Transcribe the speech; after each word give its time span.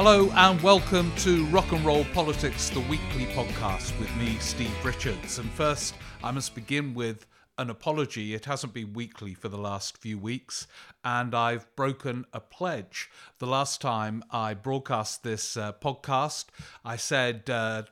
Hello 0.00 0.30
and 0.36 0.60
welcome 0.60 1.10
to 1.16 1.44
Rock 1.46 1.72
and 1.72 1.84
Roll 1.84 2.04
Politics, 2.14 2.70
the 2.70 2.78
weekly 2.82 3.26
podcast 3.34 3.98
with 3.98 4.14
me, 4.14 4.36
Steve 4.38 4.72
Richards. 4.84 5.40
And 5.40 5.50
first, 5.50 5.96
I 6.22 6.30
must 6.30 6.54
begin 6.54 6.94
with 6.94 7.26
an 7.58 7.68
apology. 7.68 8.32
It 8.32 8.44
hasn't 8.44 8.72
been 8.72 8.92
weekly 8.92 9.34
for 9.34 9.48
the 9.48 9.58
last 9.58 9.98
few 9.98 10.16
weeks, 10.16 10.68
and 11.02 11.34
I've 11.34 11.74
broken 11.74 12.26
a 12.32 12.38
pledge. 12.38 13.10
The 13.40 13.48
last 13.48 13.80
time 13.80 14.22
I 14.30 14.54
broadcast 14.54 15.24
this 15.24 15.56
uh, 15.56 15.72
podcast, 15.72 16.44
I 16.84 16.94
said 16.94 17.50
uh, 17.50 17.82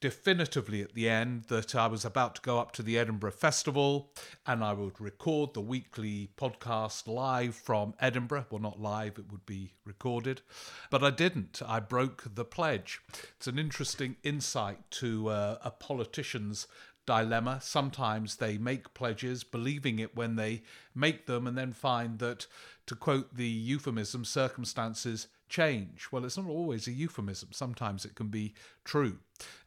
definitively 0.00 0.82
at 0.82 0.94
the 0.94 1.08
end 1.08 1.44
that 1.44 1.74
I 1.74 1.86
was 1.86 2.04
about 2.04 2.34
to 2.36 2.42
go 2.42 2.58
up 2.58 2.72
to 2.72 2.82
the 2.82 2.98
Edinburgh 2.98 3.32
Festival 3.32 4.12
and 4.46 4.62
I 4.62 4.72
would 4.72 5.00
record 5.00 5.54
the 5.54 5.60
weekly 5.60 6.30
podcast 6.36 7.08
live 7.08 7.54
from 7.54 7.94
Edinburgh. 7.98 8.46
Well, 8.50 8.60
not 8.60 8.80
live, 8.80 9.18
it 9.18 9.30
would 9.30 9.46
be 9.46 9.72
recorded. 9.84 10.42
But 10.90 11.02
I 11.02 11.10
didn't. 11.10 11.62
I 11.66 11.80
broke 11.80 12.24
the 12.34 12.44
pledge. 12.44 13.00
It's 13.36 13.46
an 13.46 13.58
interesting 13.58 14.16
insight 14.22 14.90
to 14.92 15.28
uh, 15.28 15.58
a 15.64 15.70
politician's 15.70 16.66
dilemma. 17.06 17.60
Sometimes 17.62 18.36
they 18.36 18.58
make 18.58 18.92
pledges, 18.92 19.44
believing 19.44 19.98
it 19.98 20.16
when 20.16 20.36
they 20.36 20.62
make 20.94 21.26
them, 21.26 21.46
and 21.46 21.56
then 21.56 21.72
find 21.72 22.18
that, 22.18 22.46
to 22.86 22.94
quote 22.94 23.36
the 23.36 23.48
euphemism, 23.48 24.24
circumstances 24.24 25.28
change. 25.48 26.08
Well, 26.10 26.24
it's 26.24 26.36
not 26.36 26.46
always 26.46 26.86
a 26.86 26.92
euphemism, 26.92 27.50
sometimes 27.52 28.04
it 28.04 28.14
can 28.14 28.28
be 28.28 28.54
true. 28.84 29.18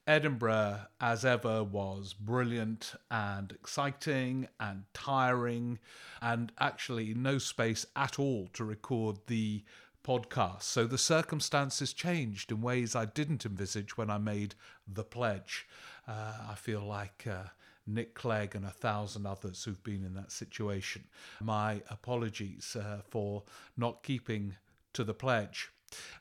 Edinburgh, 0.08 0.80
as 1.00 1.24
ever, 1.24 1.64
was 1.64 2.14
brilliant 2.14 2.94
and 3.12 3.52
exciting 3.52 4.48
and 4.60 4.84
tiring, 4.94 5.80
and 6.22 6.52
actually 6.60 7.14
no 7.14 7.38
space 7.38 7.86
at 7.96 8.18
all 8.18 8.48
to 8.54 8.64
record 8.64 9.18
the 9.28 9.64
podcast. 10.04 10.64
So 10.64 10.86
the 10.86 10.98
circumstances 10.98 11.94
changed 11.94 12.52
in 12.52 12.62
ways 12.62 12.96
I 12.96 13.06
didn't 13.06 13.46
envisage 13.46 13.98
when 13.98 14.10
I 14.10 14.18
made 14.18 14.56
the 14.88 15.04
pledge. 15.04 15.68
Uh, 16.08 16.34
I 16.50 16.56
feel 16.56 16.82
like. 16.82 17.26
Uh, 17.30 17.50
Nick 17.92 18.14
Clegg 18.14 18.56
and 18.56 18.66
a 18.66 18.70
thousand 18.70 19.26
others 19.26 19.64
who've 19.64 19.84
been 19.84 20.04
in 20.06 20.14
that 20.14 20.32
situation. 20.32 21.06
My 21.42 21.82
apologies 21.90 22.78
uh, 22.80 23.02
for 23.10 23.44
not 23.76 24.04
keeping 24.04 24.56
to 25.00 25.06
the 25.06 25.14
pledge. 25.14 25.72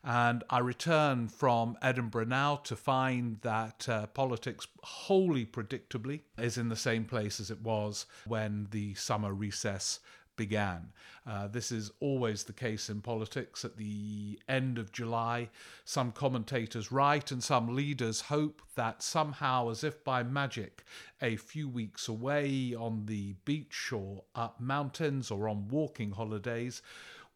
And 0.04 0.44
I 0.48 0.60
return 0.60 1.26
from 1.26 1.76
Edinburgh 1.82 2.26
now 2.26 2.56
to 2.62 2.76
find 2.76 3.40
that 3.42 3.88
uh, 3.88 4.06
politics, 4.06 4.68
wholly 4.84 5.44
predictably, 5.44 6.20
is 6.38 6.56
in 6.56 6.68
the 6.68 6.76
same 6.76 7.04
place 7.04 7.40
as 7.40 7.50
it 7.50 7.60
was 7.60 8.06
when 8.24 8.68
the 8.70 8.94
summer 8.94 9.34
recess 9.34 9.98
began. 10.36 10.92
Uh, 11.26 11.48
this 11.48 11.72
is 11.72 11.90
always 11.98 12.44
the 12.44 12.52
case 12.52 12.88
in 12.88 13.00
politics. 13.00 13.64
At 13.64 13.76
the 13.76 14.38
end 14.48 14.78
of 14.78 14.92
July, 14.92 15.50
some 15.84 16.12
commentators 16.12 16.92
write 16.92 17.32
and 17.32 17.42
some 17.42 17.74
leaders 17.74 18.20
hope 18.22 18.62
that 18.76 19.02
somehow, 19.02 19.70
as 19.70 19.82
if 19.82 20.04
by 20.04 20.22
magic, 20.22 20.84
a 21.20 21.34
few 21.34 21.68
weeks 21.68 22.06
away 22.06 22.74
on 22.78 23.06
the 23.06 23.34
beach 23.44 23.92
or 23.92 24.22
up 24.36 24.60
mountains 24.60 25.32
or 25.32 25.48
on 25.48 25.66
walking 25.66 26.12
holidays, 26.12 26.80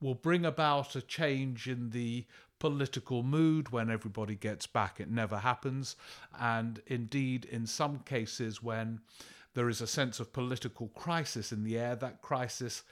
will 0.03 0.15
bring 0.15 0.45
about 0.45 0.97
a 0.97 1.01
change 1.01 1.69
in 1.69 1.91
the 1.91 2.27
political 2.59 3.23
mood 3.23 3.71
when 3.71 3.91
everybody 3.91 4.35
gets 4.35 4.67
back. 4.67 5.01
It 5.01 5.11
never 5.11 5.39
happens. 5.39 5.97
And 6.39 6.81
indeed, 6.87 7.45
in 7.45 7.67
some 7.67 8.01
cases, 8.01 8.63
when 8.63 9.01
there 9.55 9.69
is 9.69 9.81
a 9.81 9.87
sense 9.87 10.21
of 10.21 10.33
political 10.33 10.89
crisis 10.89 11.53
in 11.53 11.65
the 11.65 11.79
air, 11.79 11.97
that 11.97 12.23
crisis 12.23 12.83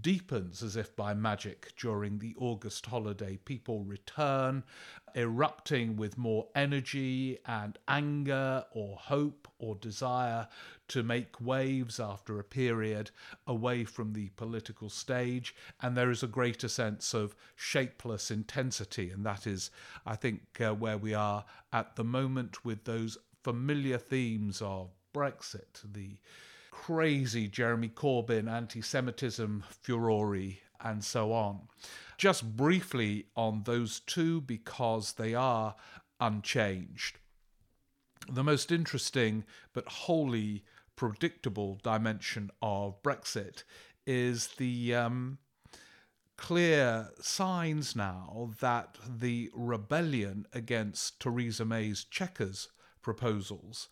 deepens 0.00 0.62
as 0.62 0.76
if 0.76 0.94
by 0.94 1.14
magic 1.14 1.72
during 1.76 2.18
the 2.18 2.34
August 2.38 2.86
holiday. 2.86 3.38
People 3.44 3.84
return, 3.84 4.62
erupting 5.14 5.96
with 5.96 6.18
more 6.18 6.46
energy 6.54 7.38
and 7.46 7.78
anger 7.88 8.64
or 8.72 8.96
hope 8.96 9.48
or 9.58 9.74
desire 9.76 10.46
to 10.88 11.02
make 11.02 11.40
waves 11.40 11.98
after 11.98 12.38
a 12.38 12.44
period 12.44 13.10
away 13.46 13.84
from 13.84 14.12
the 14.12 14.28
political 14.30 14.90
stage. 14.90 15.54
And 15.80 15.96
there 15.96 16.10
is 16.10 16.22
a 16.22 16.28
greater 16.28 16.68
sense 16.68 17.14
of 17.14 17.34
shapeless 17.56 18.30
intensity. 18.30 19.10
And 19.10 19.24
that 19.24 19.46
is, 19.46 19.70
I 20.04 20.16
think, 20.16 20.60
uh, 20.60 20.74
where 20.74 20.98
we 20.98 21.14
are 21.14 21.44
at 21.72 21.96
the 21.96 22.04
moment 22.04 22.64
with 22.64 22.84
those 22.84 23.16
familiar 23.42 23.98
themes 23.98 24.60
of 24.60 24.90
Brexit, 25.14 25.82
the 25.82 26.18
crazy 26.86 27.48
Jeremy 27.48 27.88
Corbyn 27.88 28.48
anti 28.48 28.80
Semitism 28.80 29.64
furore, 29.82 30.52
and 30.80 31.04
so 31.04 31.32
on. 31.32 31.62
Just 32.16 32.56
briefly 32.56 33.26
on 33.36 33.64
those 33.64 33.98
two, 34.00 34.40
because 34.40 35.14
they 35.14 35.34
are 35.34 35.74
unchanged. 36.20 37.18
The 38.30 38.44
most 38.44 38.70
interesting 38.70 39.44
but 39.72 39.88
wholly 39.88 40.64
predictable 40.94 41.80
dimension 41.82 42.50
of 42.62 43.02
Brexit 43.02 43.64
is 44.06 44.46
the 44.56 44.94
um, 44.94 45.38
clear 46.36 47.10
signs 47.20 47.96
now 47.96 48.50
that 48.60 48.96
the 49.04 49.50
rebellion 49.52 50.46
against 50.52 51.18
Theresa 51.20 51.64
May's 51.64 52.04
Chequers 52.04 52.68
proposals 53.08 53.88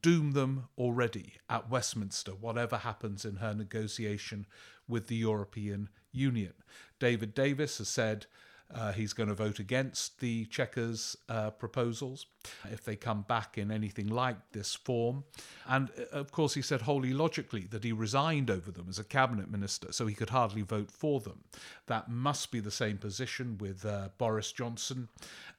doom 0.00 0.30
them 0.30 0.68
already 0.78 1.32
at 1.48 1.68
Westminster, 1.68 2.30
whatever 2.30 2.76
happens 2.76 3.24
in 3.24 3.36
her 3.36 3.52
negotiation 3.52 4.46
with 4.86 5.08
the 5.08 5.16
European 5.16 5.88
Union. 6.12 6.52
David 7.00 7.34
Davis 7.34 7.78
has 7.78 7.88
said 7.88 8.26
uh, 8.72 8.92
he's 8.92 9.12
going 9.12 9.28
to 9.28 9.34
vote 9.34 9.58
against 9.58 10.20
the 10.20 10.44
Chequers 10.44 11.16
uh, 11.28 11.50
proposals 11.50 12.26
if 12.70 12.84
they 12.84 12.94
come 12.94 13.22
back 13.22 13.58
in 13.58 13.72
anything 13.72 14.06
like 14.06 14.36
this 14.52 14.76
form. 14.76 15.24
And 15.66 15.90
uh, 15.98 16.18
of 16.18 16.30
course, 16.30 16.54
he 16.54 16.62
said 16.62 16.82
wholly 16.82 17.12
logically 17.12 17.66
that 17.72 17.82
he 17.82 17.90
resigned 17.90 18.50
over 18.50 18.70
them 18.70 18.86
as 18.88 19.00
a 19.00 19.04
cabinet 19.04 19.50
minister, 19.50 19.92
so 19.92 20.06
he 20.06 20.14
could 20.14 20.30
hardly 20.30 20.62
vote 20.62 20.92
for 20.92 21.18
them. 21.18 21.40
That 21.88 22.08
must 22.08 22.52
be 22.52 22.60
the 22.60 22.70
same 22.70 22.98
position 22.98 23.58
with 23.58 23.84
uh, 23.84 24.10
Boris 24.18 24.52
Johnson. 24.52 25.08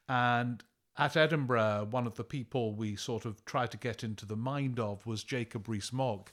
And 0.07 0.63
at 0.97 1.15
Edinburgh, 1.15 1.87
one 1.89 2.05
of 2.05 2.15
the 2.15 2.23
people 2.23 2.73
we 2.73 2.95
sort 2.95 3.25
of 3.25 3.43
tried 3.45 3.71
to 3.71 3.77
get 3.77 4.03
into 4.03 4.25
the 4.25 4.35
mind 4.35 4.79
of 4.79 5.05
was 5.05 5.23
Jacob 5.23 5.67
Rees-Mogg. 5.67 6.29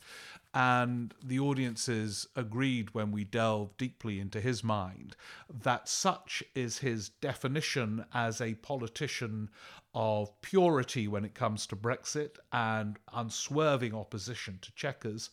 And 0.53 1.15
the 1.23 1.39
audiences 1.39 2.27
agreed 2.35 2.93
when 2.93 3.13
we 3.13 3.23
delved 3.23 3.77
deeply 3.77 4.19
into 4.19 4.41
his 4.41 4.65
mind 4.65 5.15
that 5.63 5.89
such 5.89 6.43
is 6.55 6.79
his 6.79 7.09
definition 7.09 8.05
as 8.13 8.41
a 8.41 8.55
politician 8.55 9.51
of 9.95 10.41
purity 10.43 11.07
when 11.07 11.25
it 11.25 11.35
comes 11.35 11.67
to 11.67 11.77
Brexit 11.77 12.37
and 12.53 12.99
unswerving 13.13 13.95
opposition 13.95 14.59
to 14.63 14.73
Chequers, 14.73 15.31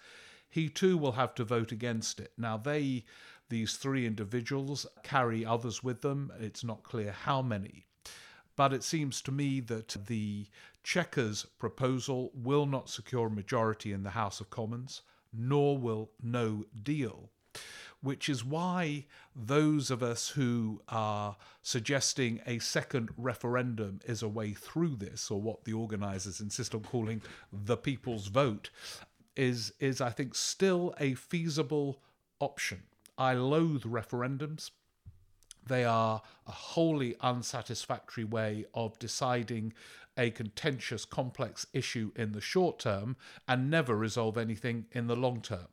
he 0.50 0.70
too 0.70 0.98
will 0.98 1.14
have 1.14 1.34
to 1.36 1.44
vote 1.44 1.72
against 1.72 2.20
it. 2.20 2.32
Now, 2.38 2.58
they, 2.58 3.06
these 3.50 3.76
three 3.78 4.06
individuals, 4.06 4.86
carry 5.04 5.46
others 5.46 5.84
with 5.84 6.02
them. 6.02 6.32
It's 6.40 6.64
not 6.64 6.84
clear 6.84 7.12
how 7.12 7.42
many. 7.42 7.85
But 8.56 8.74
it 8.74 8.84
seems 8.84 9.22
to 9.24 9.32
me 9.32 9.60
that 9.62 9.96
the 10.08 10.48
Chequers 10.84 11.46
proposal 11.60 12.32
will 12.34 12.66
not 12.66 12.90
secure 12.90 13.28
a 13.28 13.30
majority 13.32 13.92
in 13.92 14.04
the 14.04 14.12
House 14.12 14.40
of 14.40 14.50
Commons, 14.50 15.02
nor 15.34 15.78
will 15.78 16.12
no 16.22 16.66
deal. 16.84 17.32
which 18.06 18.30
is 18.30 18.46
why 18.46 19.04
those 19.36 19.90
of 19.90 20.04
us 20.04 20.30
who 20.30 20.80
are 20.90 21.36
suggesting 21.64 22.40
a 22.46 22.60
second 22.60 23.10
referendum 23.18 24.00
is 24.06 24.22
a 24.22 24.28
way 24.28 24.54
through 24.54 24.96
this, 24.96 25.32
or 25.32 25.42
what 25.42 25.66
the 25.66 25.74
organisers 25.74 26.40
insist 26.40 26.76
on 26.76 26.82
calling 26.82 27.20
the 27.52 27.76
people's 27.76 28.28
vote, 28.28 28.70
is, 29.36 29.74
is 29.80 30.02
I 30.02 30.12
think, 30.12 30.36
still 30.36 30.94
a 31.00 31.16
feasible 31.16 32.00
option. 32.40 32.84
I 33.18 33.34
loathe 33.34 33.84
referendums. 33.84 34.70
They 35.68 35.84
are 35.84 36.22
a 36.48 36.52
wholly 36.52 37.16
unsatisfactory 37.22 38.24
way 38.24 38.66
of 38.74 39.00
deciding 39.00 39.74
a 40.18 40.32
contentious, 40.32 41.06
complex 41.06 41.68
issue 41.74 42.12
in 42.16 42.32
the 42.32 42.42
short 42.42 42.80
term 42.80 43.18
and 43.48 43.70
never 43.70 43.96
resolve 43.96 44.38
anything 44.38 44.86
in 44.92 45.08
the 45.08 45.16
long 45.16 45.42
term, 45.42 45.68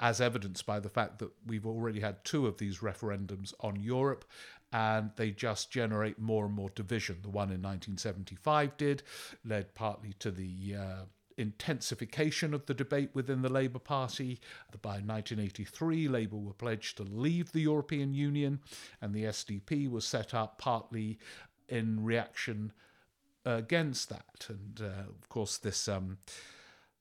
as 0.00 0.20
evidenced 0.20 0.66
by 0.66 0.78
the 0.78 0.88
fact 0.88 1.18
that 1.18 1.30
we've 1.46 1.66
already 1.66 2.00
had 2.00 2.24
two 2.24 2.46
of 2.46 2.58
these 2.58 2.78
referendums 2.78 3.52
on 3.60 3.76
Europe 3.76 4.24
and 4.72 5.10
they 5.16 5.30
just 5.30 5.70
generate 5.70 6.18
more 6.18 6.46
and 6.46 6.54
more 6.54 6.70
division. 6.70 7.18
The 7.22 7.28
one 7.28 7.48
in 7.48 7.60
1975 7.60 8.76
did, 8.76 9.02
led 9.44 9.74
partly 9.74 10.14
to 10.20 10.30
the 10.30 10.76
uh, 10.78 11.04
intensification 11.36 12.54
of 12.54 12.66
the 12.66 12.74
debate 12.74 13.10
within 13.14 13.42
the 13.42 13.48
Labour 13.48 13.78
Party. 13.78 14.40
By 14.80 15.00
1983, 15.00 16.08
Labour 16.08 16.36
were 16.36 16.52
pledged 16.52 16.96
to 16.96 17.02
leave 17.04 17.52
the 17.52 17.60
European 17.60 18.14
Union, 18.14 18.60
and 19.00 19.14
the 19.14 19.24
SDP 19.24 19.90
was 19.90 20.04
set 20.04 20.34
up 20.34 20.58
partly 20.58 21.18
in 21.68 22.04
reaction 22.04 22.72
against 23.44 24.08
that. 24.08 24.46
And 24.48 24.80
uh, 24.80 25.08
of 25.08 25.28
course, 25.28 25.58
this. 25.58 25.88
Um, 25.88 26.18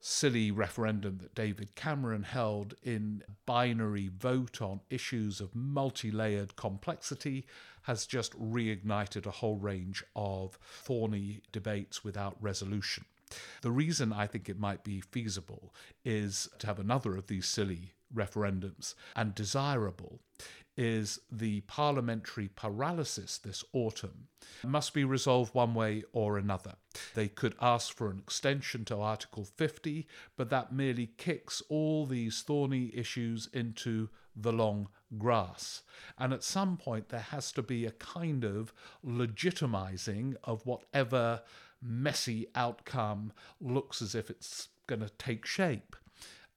silly 0.04 0.50
referendum 0.50 1.20
that 1.20 1.36
David 1.36 1.76
Cameron 1.76 2.24
held 2.24 2.74
in 2.82 3.22
binary 3.46 4.10
vote 4.10 4.60
on 4.60 4.82
issues 4.90 5.40
of 5.40 5.56
multi 5.56 6.12
layered 6.12 6.56
complexity 6.56 7.46
has 7.84 8.08
just 8.08 8.34
reignited 8.34 9.26
a 9.26 9.32
whole 9.32 9.58
range 9.58 10.04
of 10.16 10.58
thorny 10.64 11.42
debates 11.52 12.04
without 12.04 12.36
resolution. 12.42 13.06
The 13.62 13.72
reason 13.72 14.14
I 14.14 14.28
think 14.28 14.50
it 14.50 14.60
might 14.60 14.84
be 14.84 15.02
feasible 15.02 15.74
is 16.04 16.50
to 16.60 16.68
have 16.68 16.80
another 16.80 17.16
of 17.16 17.28
these 17.28 17.48
silly 17.48 17.94
referendums 18.14 18.94
and 19.16 19.34
desirable 19.34 20.20
is 20.78 21.20
the 21.32 21.62
parliamentary 21.62 22.48
paralysis 22.48 23.38
this 23.38 23.64
autumn 23.74 24.28
must 24.64 24.94
be 24.94 25.04
resolved 25.04 25.54
one 25.54 25.74
way 25.74 26.04
or 26.14 26.38
another. 26.38 26.76
They 27.14 27.28
could 27.28 27.56
ask 27.62 27.94
for 27.94 28.10
an 28.10 28.20
extension 28.20 28.86
to 28.86 28.98
Article 28.98 29.44
50, 29.44 30.08
but 30.38 30.50
that 30.50 30.72
merely 30.72 31.08
kicks 31.18 31.62
all 31.70 32.06
these 32.06 32.42
thorny 32.42 32.92
issues 32.94 33.50
into 33.54 34.10
the 34.36 34.54
long 34.54 34.88
grass. 35.18 35.84
And 36.18 36.34
at 36.34 36.44
some 36.44 36.78
point, 36.78 37.10
there 37.10 37.20
has 37.20 37.52
to 37.54 37.62
be 37.62 37.86
a 37.86 37.92
kind 37.92 38.44
of 38.46 38.74
legitimizing 39.06 40.36
of 40.44 40.66
whatever 40.66 41.42
messy 41.82 42.48
outcome 42.56 43.32
looks 43.60 44.02
as 44.02 44.16
if 44.16 44.30
it's 44.30 44.70
going 44.88 45.02
to 45.02 45.10
take 45.18 45.46
shape. 45.46 45.96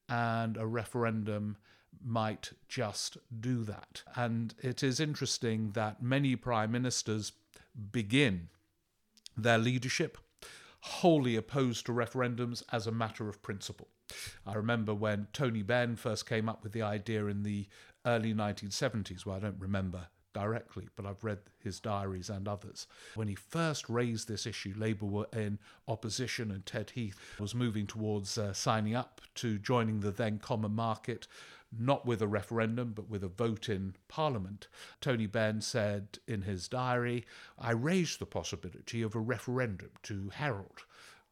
And 0.08 0.56
a 0.56 0.66
referendum 0.66 1.56
might 2.04 2.52
just 2.68 3.16
do 3.40 3.64
that. 3.64 4.02
And 4.14 4.54
it 4.62 4.82
is 4.82 5.00
interesting 5.00 5.70
that 5.72 6.02
many 6.02 6.36
prime 6.36 6.72
ministers 6.72 7.32
begin 7.92 8.48
their 9.36 9.58
leadership 9.58 10.18
wholly 10.80 11.34
opposed 11.34 11.86
to 11.86 11.92
referendums 11.92 12.62
as 12.70 12.86
a 12.86 12.92
matter 12.92 13.28
of 13.28 13.40
principle. 13.40 13.88
I 14.46 14.52
remember 14.52 14.92
when 14.94 15.28
Tony 15.32 15.62
Benn 15.62 15.96
first 15.96 16.28
came 16.28 16.46
up 16.46 16.62
with 16.62 16.72
the 16.72 16.82
idea 16.82 17.26
in 17.26 17.42
the 17.42 17.66
early 18.04 18.34
1970s, 18.34 19.24
well, 19.24 19.36
I 19.36 19.40
don't 19.40 19.58
remember 19.58 20.08
directly, 20.34 20.88
but 20.96 21.06
I've 21.06 21.24
read 21.24 21.38
his 21.58 21.80
diaries 21.80 22.28
and 22.28 22.46
others. 22.46 22.86
When 23.14 23.28
he 23.28 23.34
first 23.34 23.88
raised 23.88 24.28
this 24.28 24.46
issue, 24.46 24.74
Labour 24.76 25.06
were 25.06 25.28
in 25.32 25.58
opposition, 25.88 26.50
and 26.50 26.66
Ted 26.66 26.90
Heath 26.90 27.18
was 27.38 27.54
moving 27.54 27.86
towards 27.86 28.36
uh, 28.36 28.52
signing 28.52 28.94
up 28.94 29.22
to 29.36 29.58
joining 29.58 30.00
the 30.00 30.10
then 30.10 30.38
common 30.38 30.74
market, 30.74 31.26
not 31.76 32.04
with 32.04 32.20
a 32.20 32.26
referendum, 32.26 32.92
but 32.92 33.08
with 33.08 33.24
a 33.24 33.28
vote 33.28 33.68
in 33.68 33.94
Parliament. 34.08 34.68
Tony 35.00 35.26
Benn 35.26 35.60
said 35.60 36.18
in 36.28 36.42
his 36.42 36.68
diary, 36.68 37.24
I 37.58 37.70
raised 37.70 38.18
the 38.18 38.26
possibility 38.26 39.00
of 39.00 39.14
a 39.14 39.20
referendum 39.20 39.90
to 40.04 40.30
Harold. 40.34 40.84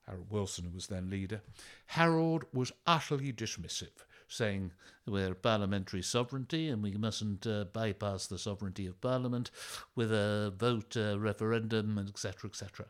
Harold 0.06 0.30
Wilson, 0.30 0.64
who 0.64 0.74
was 0.74 0.88
then 0.88 1.10
leader. 1.10 1.42
Harold 1.86 2.44
was 2.52 2.72
utterly 2.86 3.32
dismissive 3.32 4.04
saying 4.32 4.72
we're 5.06 5.34
parliamentary 5.34 6.02
sovereignty 6.02 6.68
and 6.68 6.82
we 6.82 6.92
mustn't 6.92 7.46
uh, 7.46 7.64
bypass 7.72 8.26
the 8.26 8.38
sovereignty 8.38 8.86
of 8.86 9.00
Parliament 9.00 9.50
with 9.94 10.12
a 10.12 10.52
vote, 10.56 10.96
uh, 10.96 11.18
referendum, 11.18 11.98
etc., 11.98 12.48
etc. 12.48 12.86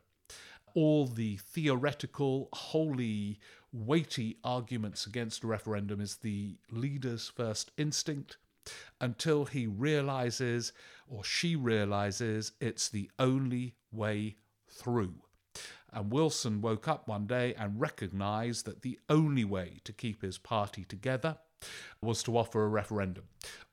All 0.75 1.07
the 1.07 1.37
theoretical, 1.37 2.49
wholly 2.53 3.39
weighty 3.73 4.39
arguments 4.45 5.07
against 5.07 5.45
a 5.45 5.47
referendum 5.47 6.01
is 6.01 6.17
the 6.17 6.57
leader's 6.71 7.29
first 7.29 7.71
instinct 7.77 8.37
until 9.01 9.45
he 9.47 9.67
realizes 9.67 10.73
or 11.09 11.25
she 11.25 11.57
realizes 11.57 12.53
it's 12.61 12.89
the 12.89 13.11
only 13.19 13.75
way 13.91 14.37
through. 14.69 15.15
And 15.93 16.13
Wilson 16.13 16.61
woke 16.61 16.89
up 16.89 17.07
one 17.07 17.27
day 17.27 17.55
and 17.55 17.81
recognized 17.81 18.65
that 18.65 18.83
the 18.83 18.99
only 19.09 19.45
way 19.45 19.81
to 19.85 19.93
keep 19.93 20.23
his 20.23 20.39
party 20.39 20.85
together 20.85 21.37
was 22.01 22.23
to 22.25 22.37
offer 22.37 22.65
a 22.65 22.69
referendum 22.69 23.25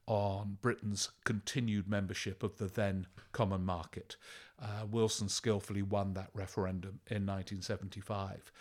on 0.05 0.57
Britain's 0.61 1.11
continued 1.23 1.87
membership 1.87 2.43
of 2.43 2.57
the 2.57 2.67
then 2.67 3.07
common 3.31 3.63
market. 3.63 4.17
Uh, 4.61 4.85
Wilson 4.89 5.29
skillfully 5.29 5.81
won 5.81 6.13
that 6.13 6.29
referendum 6.33 6.99
in 7.07 7.25
1975. 7.25 8.51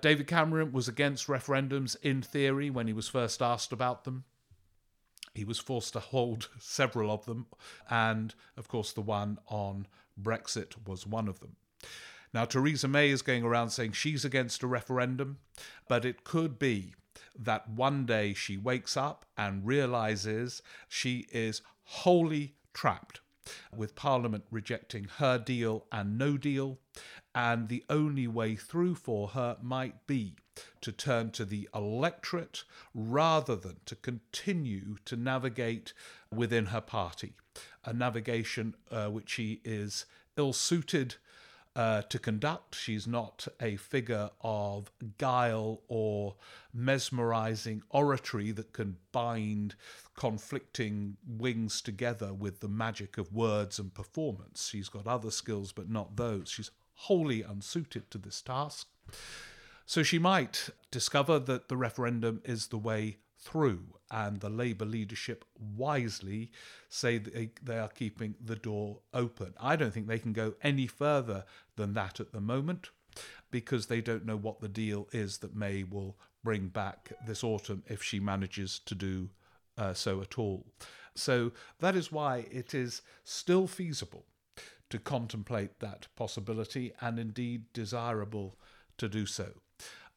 David 0.00 0.26
Cameron 0.26 0.70
was 0.70 0.86
against 0.86 1.26
referendums 1.26 1.96
in 2.02 2.22
theory 2.22 2.70
when 2.70 2.86
he 2.86 2.92
was 2.92 3.08
first 3.08 3.42
asked 3.42 3.72
about 3.72 4.04
them. 4.04 4.24
He 5.34 5.44
was 5.44 5.58
forced 5.58 5.94
to 5.94 6.00
hold 6.00 6.48
several 6.58 7.10
of 7.10 7.24
them, 7.26 7.46
and 7.90 8.34
of 8.56 8.68
course, 8.68 8.92
the 8.92 9.00
one 9.00 9.38
on 9.46 9.86
Brexit 10.20 10.74
was 10.86 11.06
one 11.06 11.26
of 11.26 11.40
them. 11.40 11.56
Now, 12.34 12.44
Theresa 12.44 12.88
May 12.88 13.10
is 13.10 13.22
going 13.22 13.44
around 13.44 13.70
saying 13.70 13.92
she's 13.92 14.24
against 14.24 14.62
a 14.62 14.66
referendum, 14.66 15.38
but 15.88 16.04
it 16.04 16.24
could 16.24 16.58
be 16.58 16.94
that 17.38 17.68
one 17.68 18.04
day 18.04 18.34
she 18.34 18.56
wakes 18.56 18.96
up 18.96 19.24
and 19.36 19.66
realizes 19.66 20.62
she 20.88 21.26
is 21.32 21.62
wholly 21.84 22.54
trapped 22.74 23.20
with 23.74 23.94
Parliament 23.94 24.44
rejecting 24.50 25.08
her 25.16 25.38
deal 25.38 25.86
and 25.90 26.18
no 26.18 26.36
deal, 26.36 26.78
and 27.34 27.68
the 27.68 27.84
only 27.88 28.26
way 28.26 28.56
through 28.56 28.94
for 28.94 29.28
her 29.28 29.56
might 29.62 30.06
be 30.06 30.36
to 30.80 30.92
turn 30.92 31.30
to 31.30 31.44
the 31.44 31.68
electorate 31.74 32.64
rather 32.92 33.56
than 33.56 33.76
to 33.86 33.94
continue 33.94 34.96
to 35.04 35.16
navigate 35.16 35.92
within 36.34 36.66
her 36.66 36.80
party, 36.80 37.34
a 37.84 37.92
navigation 37.92 38.74
uh, 38.90 39.06
which 39.06 39.30
she 39.30 39.60
is 39.64 40.04
ill 40.36 40.52
suited 40.52 41.16
uh, 41.78 42.02
to 42.02 42.18
conduct. 42.18 42.74
She's 42.74 43.06
not 43.06 43.46
a 43.62 43.76
figure 43.76 44.30
of 44.40 44.90
guile 45.16 45.82
or 45.86 46.34
mesmerizing 46.74 47.84
oratory 47.90 48.50
that 48.50 48.72
can 48.72 48.96
bind 49.12 49.76
conflicting 50.16 51.18
wings 51.24 51.80
together 51.80 52.34
with 52.34 52.58
the 52.58 52.68
magic 52.68 53.16
of 53.16 53.32
words 53.32 53.78
and 53.78 53.94
performance. 53.94 54.68
She's 54.68 54.88
got 54.88 55.06
other 55.06 55.30
skills, 55.30 55.70
but 55.70 55.88
not 55.88 56.16
those. 56.16 56.50
She's 56.50 56.72
wholly 56.94 57.42
unsuited 57.42 58.10
to 58.10 58.18
this 58.18 58.42
task. 58.42 58.88
So 59.86 60.02
she 60.02 60.18
might 60.18 60.70
discover 60.90 61.38
that 61.38 61.68
the 61.68 61.76
referendum 61.76 62.42
is 62.44 62.66
the 62.66 62.76
way 62.76 63.18
through, 63.38 63.82
and 64.10 64.40
the 64.40 64.48
Labour 64.48 64.84
leadership 64.84 65.44
wisely 65.58 66.50
say 66.88 67.18
they, 67.18 67.50
they 67.62 67.78
are 67.78 67.88
keeping 67.88 68.34
the 68.44 68.56
door 68.56 69.00
open. 69.14 69.54
I 69.60 69.76
don't 69.76 69.92
think 69.92 70.06
they 70.06 70.18
can 70.18 70.32
go 70.32 70.54
any 70.62 70.86
further 70.86 71.44
than 71.76 71.94
that 71.94 72.20
at 72.20 72.32
the 72.32 72.40
moment 72.40 72.90
because 73.50 73.86
they 73.86 74.00
don't 74.00 74.26
know 74.26 74.36
what 74.36 74.60
the 74.60 74.68
deal 74.68 75.08
is 75.12 75.38
that 75.38 75.54
May 75.54 75.82
will 75.82 76.16
bring 76.44 76.68
back 76.68 77.12
this 77.26 77.42
autumn 77.42 77.82
if 77.86 78.02
she 78.02 78.20
manages 78.20 78.78
to 78.80 78.94
do 78.94 79.30
uh, 79.76 79.94
so 79.94 80.20
at 80.20 80.38
all. 80.38 80.66
So 81.14 81.52
that 81.80 81.96
is 81.96 82.12
why 82.12 82.46
it 82.50 82.74
is 82.74 83.02
still 83.24 83.66
feasible 83.66 84.26
to 84.90 84.98
contemplate 84.98 85.80
that 85.80 86.08
possibility 86.16 86.92
and 87.00 87.18
indeed 87.18 87.64
desirable 87.72 88.56
to 88.98 89.08
do 89.08 89.26
so. 89.26 89.50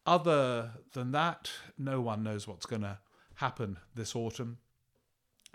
Other 0.05 0.71
than 0.93 1.11
that, 1.11 1.51
no 1.77 2.01
one 2.01 2.23
knows 2.23 2.47
what's 2.47 2.65
going 2.65 2.81
to 2.81 2.99
happen 3.41 3.77
this 3.95 4.15
autumn. 4.15 4.59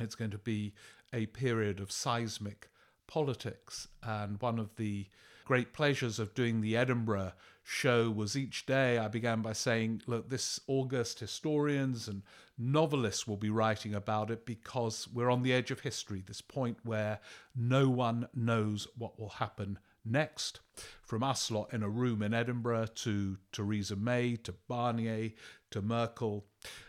It's 0.00 0.16
going 0.16 0.32
to 0.32 0.38
be 0.38 0.74
a 1.12 1.26
period 1.26 1.78
of 1.80 1.92
seismic 1.92 2.68
politics, 3.06 3.86
and 4.02 4.40
one 4.42 4.58
of 4.58 4.74
the 4.74 5.06
great 5.44 5.72
pleasures 5.72 6.18
of 6.18 6.34
doing 6.34 6.60
the 6.60 6.76
Edinburgh 6.76 7.32
show 7.62 8.10
was 8.10 8.36
each 8.36 8.66
day 8.66 8.98
I 8.98 9.06
began 9.06 9.40
by 9.40 9.52
saying, 9.52 10.02
look, 10.08 10.28
this 10.28 10.58
August 10.66 11.20
historians 11.20 12.08
and 12.08 12.22
novelists 12.58 13.28
will 13.28 13.36
be 13.36 13.50
writing 13.50 13.94
about 13.94 14.32
it 14.32 14.44
because 14.44 15.06
we're 15.14 15.30
on 15.30 15.44
the 15.44 15.52
edge 15.52 15.70
of 15.70 15.80
history, 15.80 16.24
this 16.26 16.40
point 16.40 16.78
where 16.82 17.20
no 17.54 17.88
one 17.88 18.26
knows 18.34 18.88
what 18.98 19.20
will 19.20 19.28
happen 19.28 19.78
next. 20.06 20.60
From 21.02 21.22
Uslot 21.22 21.72
in 21.72 21.82
a 21.82 21.88
room 21.88 22.22
in 22.22 22.34
Edinburgh 22.34 22.88
to 22.96 23.38
Theresa 23.52 23.96
May 23.96 24.36
to 24.36 24.54
Barnier 24.68 25.32
to 25.70 25.82
Merkel 25.82 26.46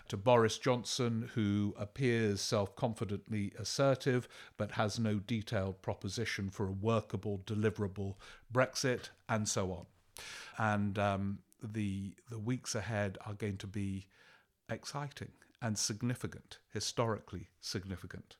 to 0.10 0.18
Boris 0.18 0.58
Johnson, 0.58 1.30
who 1.34 1.74
appears 1.78 2.42
self 2.42 2.76
confidently 2.76 3.54
assertive 3.58 4.28
but 4.58 4.72
has 4.72 5.00
no 5.00 5.20
detailed 5.20 5.82
proposition 5.82 6.50
for 6.50 6.68
a 6.68 6.72
workable, 6.72 7.42
deliverable 7.46 8.16
Brexit, 8.54 9.10
and 9.30 9.48
so 9.48 9.72
on. 9.72 9.86
And 10.58 10.98
um, 11.00 11.40
the, 11.62 12.16
the 12.30 12.40
weeks 12.40 12.76
ahead 12.76 13.18
are 13.26 13.34
going 13.34 13.58
to 13.58 13.68
be 13.68 14.08
exciting 14.70 15.32
and 15.62 15.78
significant, 15.78 16.60
historically 16.74 17.50
significant. 17.62 18.38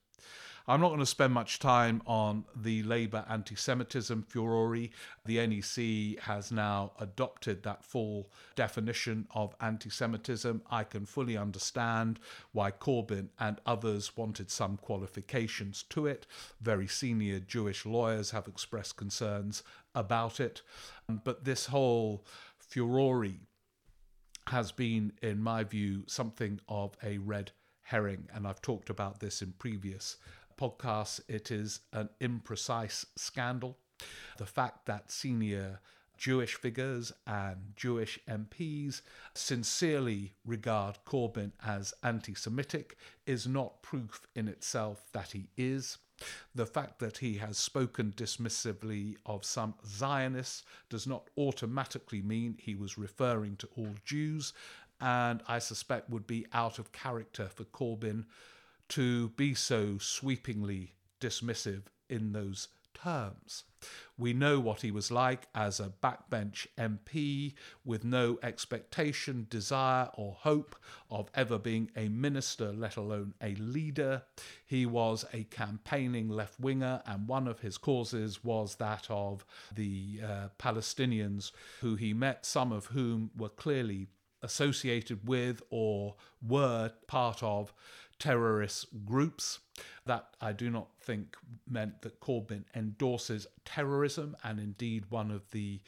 I'm 0.70 0.82
not 0.82 0.88
going 0.88 1.00
to 1.00 1.06
spend 1.06 1.32
much 1.32 1.60
time 1.60 2.02
on 2.06 2.44
the 2.54 2.82
Labour 2.82 3.24
anti 3.26 3.54
Semitism 3.54 4.22
furore. 4.28 4.88
The 5.24 5.46
NEC 5.46 6.20
has 6.24 6.52
now 6.52 6.92
adopted 7.00 7.62
that 7.62 7.82
full 7.82 8.30
definition 8.54 9.26
of 9.34 9.56
anti 9.62 9.88
Semitism. 9.88 10.60
I 10.70 10.84
can 10.84 11.06
fully 11.06 11.38
understand 11.38 12.20
why 12.52 12.70
Corbyn 12.70 13.30
and 13.40 13.62
others 13.64 14.14
wanted 14.14 14.50
some 14.50 14.76
qualifications 14.76 15.84
to 15.84 16.06
it. 16.06 16.26
Very 16.60 16.86
senior 16.86 17.40
Jewish 17.40 17.86
lawyers 17.86 18.32
have 18.32 18.46
expressed 18.46 18.96
concerns 18.96 19.62
about 19.94 20.38
it. 20.38 20.60
But 21.24 21.44
this 21.44 21.66
whole 21.66 22.26
furore 22.58 23.24
has 24.48 24.70
been, 24.70 25.12
in 25.22 25.42
my 25.42 25.64
view, 25.64 26.04
something 26.06 26.60
of 26.68 26.94
a 27.02 27.16
red 27.16 27.52
herring, 27.88 28.28
and 28.34 28.46
I've 28.46 28.60
talked 28.60 28.90
about 28.90 29.18
this 29.18 29.40
in 29.40 29.52
previous 29.52 30.18
podcasts, 30.60 31.20
it 31.26 31.50
is 31.50 31.80
an 31.94 32.10
imprecise 32.20 33.06
scandal. 33.16 33.78
The 34.36 34.44
fact 34.44 34.84
that 34.86 35.10
senior 35.10 35.80
Jewish 36.18 36.54
figures 36.54 37.12
and 37.26 37.72
Jewish 37.76 38.18
MPs 38.28 39.00
sincerely 39.34 40.34
regard 40.44 40.98
Corbyn 41.06 41.52
as 41.64 41.94
anti 42.02 42.34
Semitic 42.34 42.98
is 43.26 43.46
not 43.46 43.82
proof 43.82 44.26
in 44.34 44.48
itself 44.48 45.06
that 45.12 45.30
he 45.30 45.48
is. 45.56 45.96
The 46.54 46.66
fact 46.66 46.98
that 46.98 47.18
he 47.18 47.38
has 47.38 47.56
spoken 47.56 48.12
dismissively 48.16 49.16
of 49.24 49.44
some 49.44 49.74
Zionists 49.86 50.64
does 50.90 51.06
not 51.06 51.30
automatically 51.38 52.20
mean 52.20 52.58
he 52.58 52.74
was 52.74 52.98
referring 52.98 53.56
to 53.56 53.68
all 53.76 53.94
Jews, 54.04 54.52
and 55.00 55.42
I 55.46 55.58
suspect 55.58 56.10
would 56.10 56.26
be 56.26 56.46
out 56.52 56.78
of 56.78 56.92
character 56.92 57.48
for 57.48 57.64
Corbyn 57.64 58.24
to 58.90 59.28
be 59.30 59.54
so 59.54 59.98
sweepingly 59.98 60.94
dismissive 61.20 61.82
in 62.08 62.32
those 62.32 62.68
terms. 62.94 63.64
We 64.16 64.32
know 64.32 64.58
what 64.58 64.80
he 64.80 64.90
was 64.90 65.10
like 65.10 65.46
as 65.54 65.78
a 65.78 65.92
backbench 66.02 66.66
MP 66.76 67.54
with 67.84 68.04
no 68.04 68.38
expectation, 68.42 69.46
desire, 69.48 70.08
or 70.14 70.36
hope 70.40 70.74
of 71.08 71.30
ever 71.34 71.58
being 71.58 71.90
a 71.96 72.08
minister, 72.08 72.72
let 72.72 72.96
alone 72.96 73.34
a 73.40 73.54
leader. 73.54 74.22
He 74.66 74.84
was 74.84 75.24
a 75.32 75.44
campaigning 75.44 76.28
left 76.28 76.58
winger, 76.58 77.02
and 77.06 77.28
one 77.28 77.46
of 77.46 77.60
his 77.60 77.78
causes 77.78 78.42
was 78.42 78.76
that 78.76 79.06
of 79.08 79.44
the 79.72 80.20
uh, 80.24 80.48
Palestinians 80.58 81.52
who 81.80 81.94
he 81.94 82.12
met, 82.12 82.44
some 82.44 82.72
of 82.72 82.86
whom 82.86 83.30
were 83.36 83.48
clearly 83.48 84.08
associated 84.42 85.26
with 85.26 85.62
or 85.70 86.14
were 86.46 86.92
part 87.06 87.42
of 87.42 87.72
terrorist 88.18 88.86
groups. 89.04 89.60
That 90.06 90.26
I 90.40 90.52
do 90.52 90.70
not 90.70 90.88
think 91.00 91.36
meant 91.68 92.02
that 92.02 92.20
Corbyn 92.20 92.64
endorses 92.74 93.46
terrorism, 93.64 94.36
and 94.42 94.58
indeed, 94.58 95.04
one 95.10 95.30
of 95.30 95.50
the 95.50 95.80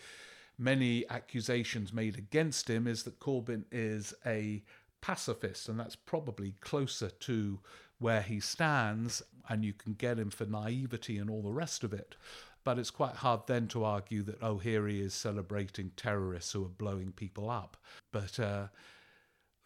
many 0.58 1.08
accusations 1.08 1.92
made 1.92 2.18
against 2.18 2.68
him 2.68 2.86
is 2.86 3.02
that 3.04 3.18
Corbyn 3.18 3.64
is 3.72 4.14
a 4.26 4.62
pacifist, 5.00 5.68
and 5.68 5.80
that's 5.80 5.96
probably 5.96 6.54
closer 6.60 7.08
to 7.08 7.58
where 8.00 8.22
he 8.22 8.40
stands, 8.40 9.22
and 9.48 9.64
you 9.64 9.72
can 9.72 9.94
get 9.94 10.18
him 10.18 10.30
for 10.30 10.46
naivety 10.46 11.18
and 11.18 11.30
all 11.30 11.42
the 11.42 11.52
rest 11.52 11.84
of 11.84 11.92
it. 11.92 12.16
But 12.64 12.78
it's 12.78 12.90
quite 12.90 13.16
hard 13.16 13.42
then 13.46 13.68
to 13.68 13.84
argue 13.84 14.22
that, 14.24 14.42
oh, 14.42 14.58
here 14.58 14.88
he 14.88 15.00
is 15.00 15.14
celebrating 15.14 15.92
terrorists 15.96 16.52
who 16.52 16.64
are 16.64 16.68
blowing 16.68 17.12
people 17.12 17.48
up. 17.48 17.76
But 18.12 18.38
uh, 18.40 18.66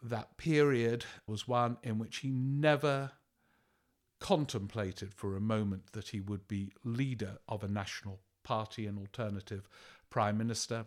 that 0.02 0.36
period 0.36 1.04
was 1.26 1.48
one 1.48 1.78
in 1.82 1.98
which 1.98 2.18
he 2.18 2.28
never 2.30 3.12
contemplated 4.20 5.12
for 5.14 5.36
a 5.36 5.40
moment 5.40 5.92
that 5.92 6.08
he 6.08 6.20
would 6.20 6.46
be 6.46 6.72
leader 6.84 7.38
of 7.48 7.64
a 7.64 7.68
national 7.68 8.20
party 8.42 8.86
and 8.86 8.98
alternative 8.98 9.68
prime 10.10 10.38
minister. 10.38 10.86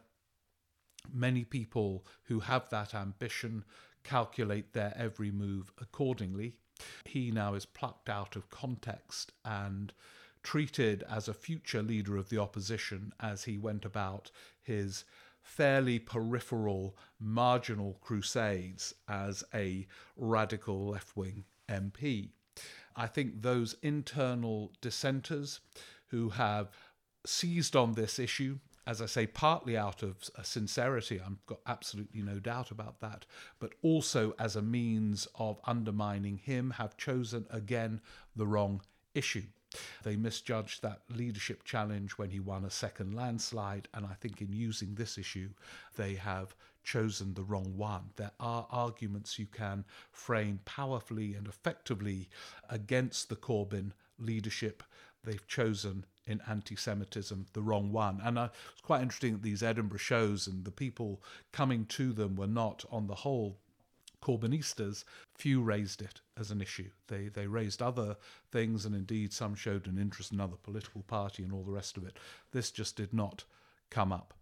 Many 1.13 1.43
people 1.43 2.05
who 2.23 2.39
have 2.39 2.69
that 2.69 2.95
ambition 2.95 3.63
calculate 4.03 4.73
their 4.73 4.93
every 4.95 5.31
move 5.31 5.71
accordingly. 5.81 6.55
He 7.05 7.31
now 7.31 7.53
is 7.53 7.65
plucked 7.65 8.09
out 8.09 8.35
of 8.35 8.49
context 8.49 9.31
and 9.43 9.93
treated 10.43 11.03
as 11.03 11.27
a 11.27 11.33
future 11.33 11.81
leader 11.81 12.15
of 12.17 12.29
the 12.29 12.37
opposition 12.37 13.13
as 13.19 13.43
he 13.43 13.57
went 13.57 13.83
about 13.83 14.31
his 14.61 15.03
fairly 15.41 15.97
peripheral, 15.97 16.97
marginal 17.19 17.97
crusades 18.01 18.93
as 19.07 19.43
a 19.53 19.87
radical 20.15 20.89
left 20.89 21.15
wing 21.15 21.45
MP. 21.69 22.29
I 22.95 23.07
think 23.07 23.41
those 23.41 23.75
internal 23.81 24.71
dissenters 24.81 25.59
who 26.07 26.29
have 26.29 26.69
seized 27.25 27.75
on 27.75 27.93
this 27.93 28.19
issue, 28.19 28.59
as 28.87 29.01
I 29.01 29.05
say, 29.05 29.27
partly 29.27 29.77
out 29.77 30.01
of 30.01 30.29
sincerity, 30.43 31.19
I've 31.19 31.45
got 31.45 31.59
absolutely 31.67 32.21
no 32.21 32.39
doubt 32.39 32.71
about 32.71 33.01
that, 33.01 33.25
but 33.59 33.73
also 33.81 34.33
as 34.39 34.55
a 34.55 34.61
means 34.61 35.27
of 35.35 35.59
undermining 35.65 36.37
him, 36.37 36.71
have 36.71 36.95
chosen 36.95 37.45
again 37.49 37.99
the 38.33 38.47
wrong 38.47 38.81
issue. 39.13 39.43
They 40.03 40.15
misjudged 40.15 40.81
that 40.81 41.01
leadership 41.09 41.65
challenge 41.65 42.13
when 42.13 42.29
he 42.29 42.39
won 42.39 42.63
a 42.63 42.69
second 42.69 43.13
landslide, 43.13 43.89
and 43.93 44.05
I 44.05 44.13
think 44.13 44.41
in 44.41 44.53
using 44.53 44.95
this 44.95 45.17
issue, 45.17 45.49
they 45.97 46.13
have 46.15 46.55
chosen 46.83 47.33
the 47.33 47.43
wrong 47.43 47.75
one. 47.75 48.11
There 48.15 48.31
are 48.39 48.67
arguments 48.71 49.37
you 49.37 49.47
can 49.47 49.83
frame 50.13 50.61
powerfully 50.63 51.35
and 51.35 51.45
effectively 51.45 52.29
against 52.69 53.27
the 53.27 53.35
Corbyn 53.35 53.91
leadership. 54.17 54.81
They've 55.25 55.45
chosen 55.45 56.05
in 56.27 56.41
anti 56.47 56.75
Semitism 56.75 57.47
the 57.53 57.61
wrong 57.61 57.91
one. 57.91 58.19
And 58.23 58.37
uh, 58.37 58.49
it's 58.71 58.81
quite 58.81 59.01
interesting 59.01 59.33
that 59.33 59.41
these 59.41 59.63
Edinburgh 59.63 59.97
shows 59.99 60.45
and 60.45 60.65
the 60.65 60.71
people 60.71 61.23
coming 61.51 61.85
to 61.85 62.13
them 62.13 62.35
were 62.35 62.47
not, 62.47 62.85
on 62.91 63.07
the 63.07 63.15
whole, 63.15 63.57
Corbynistas, 64.21 65.03
few 65.35 65.61
raised 65.61 66.01
it 66.01 66.21
as 66.35 66.51
an 66.51 66.61
issue. 66.61 66.89
They 67.07 67.29
they 67.29 67.47
raised 67.47 67.81
other 67.81 68.17
things, 68.51 68.85
and 68.85 68.95
indeed 68.95 69.31
some 69.31 69.55
showed 69.55 69.87
an 69.87 69.97
interest 69.97 70.31
in 70.31 70.41
other 70.41 70.57
political 70.57 71.03
party 71.03 71.43
and 71.43 71.53
all 71.53 71.63
the 71.63 71.71
rest 71.71 71.97
of 71.97 72.05
it. 72.05 72.17
This 72.51 72.71
just 72.71 72.95
did 72.95 73.13
not 73.13 73.43
come 73.89 74.11
up. 74.11 74.33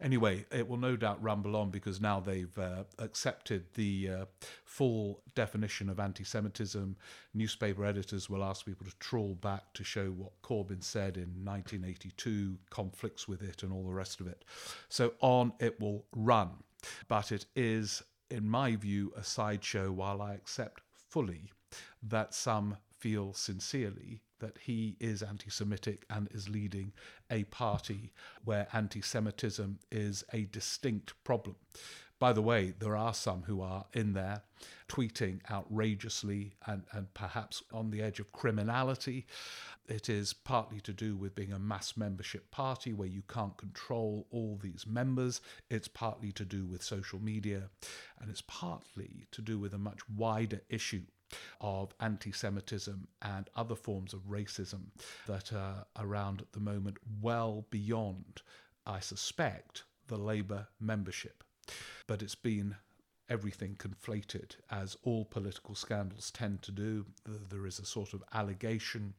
Anyway, 0.00 0.44
it 0.52 0.68
will 0.68 0.76
no 0.76 0.96
doubt 0.96 1.22
rumble 1.22 1.56
on 1.56 1.70
because 1.70 2.00
now 2.00 2.20
they've 2.20 2.56
uh, 2.58 2.84
accepted 2.98 3.64
the 3.74 4.08
uh, 4.08 4.24
full 4.64 5.20
definition 5.34 5.88
of 5.88 5.98
anti 5.98 6.24
Semitism. 6.24 6.96
Newspaper 7.34 7.84
editors 7.84 8.30
will 8.30 8.44
ask 8.44 8.64
people 8.64 8.86
to 8.86 8.96
trawl 8.98 9.34
back 9.34 9.72
to 9.74 9.84
show 9.84 10.10
what 10.10 10.40
Corbyn 10.42 10.82
said 10.82 11.16
in 11.16 11.44
1982, 11.44 12.58
conflicts 12.70 13.26
with 13.26 13.42
it, 13.42 13.62
and 13.62 13.72
all 13.72 13.84
the 13.84 13.92
rest 13.92 14.20
of 14.20 14.26
it. 14.26 14.44
So 14.88 15.14
on 15.20 15.52
it 15.58 15.80
will 15.80 16.04
run. 16.14 16.50
But 17.08 17.32
it 17.32 17.46
is 17.56 18.02
in 18.30 18.48
my 18.48 18.76
view, 18.76 19.12
a 19.16 19.24
sideshow 19.24 19.90
while 19.90 20.20
I 20.20 20.34
accept 20.34 20.82
fully 21.08 21.50
that 22.02 22.34
some 22.34 22.76
feel 22.98 23.32
sincerely 23.32 24.20
that 24.40 24.58
he 24.58 24.96
is 25.00 25.22
anti 25.22 25.50
Semitic 25.50 26.04
and 26.10 26.28
is 26.32 26.48
leading 26.48 26.92
a 27.30 27.44
party 27.44 28.12
where 28.44 28.68
anti 28.72 29.00
Semitism 29.00 29.78
is 29.90 30.24
a 30.32 30.44
distinct 30.44 31.12
problem. 31.24 31.56
By 32.18 32.32
the 32.32 32.42
way, 32.42 32.74
there 32.76 32.96
are 32.96 33.14
some 33.14 33.44
who 33.44 33.60
are 33.60 33.84
in 33.92 34.12
there 34.12 34.42
tweeting 34.88 35.40
outrageously 35.48 36.54
and, 36.66 36.82
and 36.90 37.12
perhaps 37.14 37.62
on 37.72 37.90
the 37.90 38.02
edge 38.02 38.18
of 38.18 38.32
criminality. 38.32 39.26
It 39.86 40.08
is 40.08 40.32
partly 40.32 40.80
to 40.80 40.92
do 40.92 41.16
with 41.16 41.36
being 41.36 41.52
a 41.52 41.60
mass 41.60 41.96
membership 41.96 42.50
party 42.50 42.92
where 42.92 43.08
you 43.08 43.22
can't 43.28 43.56
control 43.56 44.26
all 44.30 44.58
these 44.60 44.84
members. 44.86 45.40
It's 45.70 45.88
partly 45.88 46.32
to 46.32 46.44
do 46.44 46.66
with 46.66 46.82
social 46.82 47.20
media. 47.20 47.70
And 48.20 48.30
it's 48.30 48.42
partly 48.42 49.26
to 49.30 49.40
do 49.40 49.58
with 49.58 49.72
a 49.72 49.78
much 49.78 50.00
wider 50.08 50.60
issue 50.68 51.02
of 51.60 51.94
anti 52.00 52.32
Semitism 52.32 53.08
and 53.22 53.50
other 53.54 53.74
forms 53.74 54.12
of 54.12 54.28
racism 54.28 54.86
that 55.26 55.52
are 55.52 55.86
around 55.98 56.40
at 56.40 56.52
the 56.52 56.60
moment, 56.60 56.96
well 57.20 57.66
beyond 57.70 58.42
I 58.88 59.00
suspect, 59.00 59.84
the 60.06 60.16
Labour 60.16 60.66
membership. 60.80 61.44
But 62.06 62.22
it's 62.22 62.34
been 62.34 62.76
everything 63.28 63.76
conflated, 63.78 64.56
as 64.70 64.96
all 65.02 65.26
political 65.26 65.74
scandals 65.74 66.30
tend 66.30 66.62
to 66.62 66.72
do. 66.72 67.04
There 67.26 67.66
is 67.66 67.78
a 67.78 67.84
sort 67.84 68.14
of 68.14 68.24
allegation, 68.32 69.12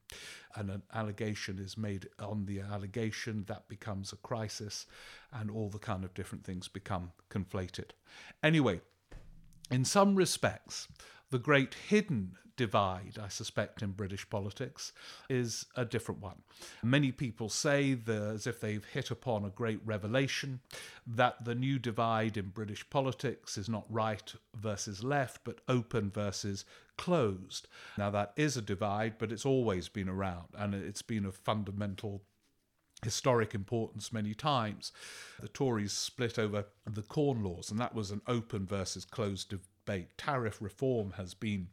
and 0.56 0.72
an 0.72 0.82
allegation 0.94 1.60
is 1.60 1.78
made 1.78 2.08
on 2.18 2.48
the 2.48 2.62
allegation, 2.62 3.46
that 3.48 3.68
becomes 3.68 4.12
a 4.12 4.18
crisis, 4.18 4.88
and 5.32 5.52
all 5.52 5.70
the 5.70 5.78
kind 5.78 6.04
of 6.04 6.16
different 6.16 6.44
things 6.44 6.68
become 6.68 7.12
conflated. 7.30 7.92
Anyway, 8.42 8.82
in 9.70 9.86
some 9.86 10.16
respects, 10.16 10.88
the 11.32 11.40
great 11.40 11.76
hidden 11.88 12.38
divide, 12.60 13.18
I 13.22 13.30
suspect, 13.30 13.82
in 13.82 13.92
British 13.92 14.30
politics 14.30 14.92
is 15.30 15.66
a 15.78 15.86
different 15.86 16.20
one. 16.22 16.42
Many 16.84 17.14
people 17.14 17.48
say, 17.48 17.98
as 18.06 18.46
if 18.46 18.60
they've 18.60 18.84
hit 18.84 19.12
upon 19.12 19.46
a 19.46 19.50
great 19.50 19.80
revelation, 19.86 20.60
that 21.08 21.46
the 21.46 21.56
new 21.56 21.80
divide 21.80 22.36
in 22.36 22.50
British 22.50 22.90
politics 22.90 23.58
is 23.58 23.70
not 23.70 23.86
right 23.90 24.34
versus 24.54 25.06
left, 25.06 25.46
but 25.46 25.62
open 25.70 26.12
versus 26.12 26.66
closed. 26.98 27.70
Now, 27.98 28.10
that 28.10 28.34
is 28.36 28.58
a 28.58 28.62
divide, 28.62 29.18
but 29.18 29.32
it's 29.32 29.46
always 29.46 29.88
been 29.88 30.10
around, 30.10 30.48
and 30.58 30.76
it's 30.76 31.02
been 31.02 31.26
of 31.26 31.36
fundamental 31.36 32.24
historic 33.02 33.56
importance 33.56 34.12
many 34.12 34.34
times. 34.34 34.92
The 35.40 35.48
Tories 35.48 35.94
split 35.94 36.38
over 36.38 36.66
the 36.86 37.04
Corn 37.04 37.42
Laws, 37.42 37.72
and 37.72 37.80
that 37.80 37.96
was 37.96 38.12
an 38.12 38.22
open 38.28 38.66
versus 38.66 39.06
closed 39.06 39.54
debate. 39.90 40.18
Tariff 40.18 40.62
reform 40.62 41.14
has 41.18 41.34
been 41.34 41.68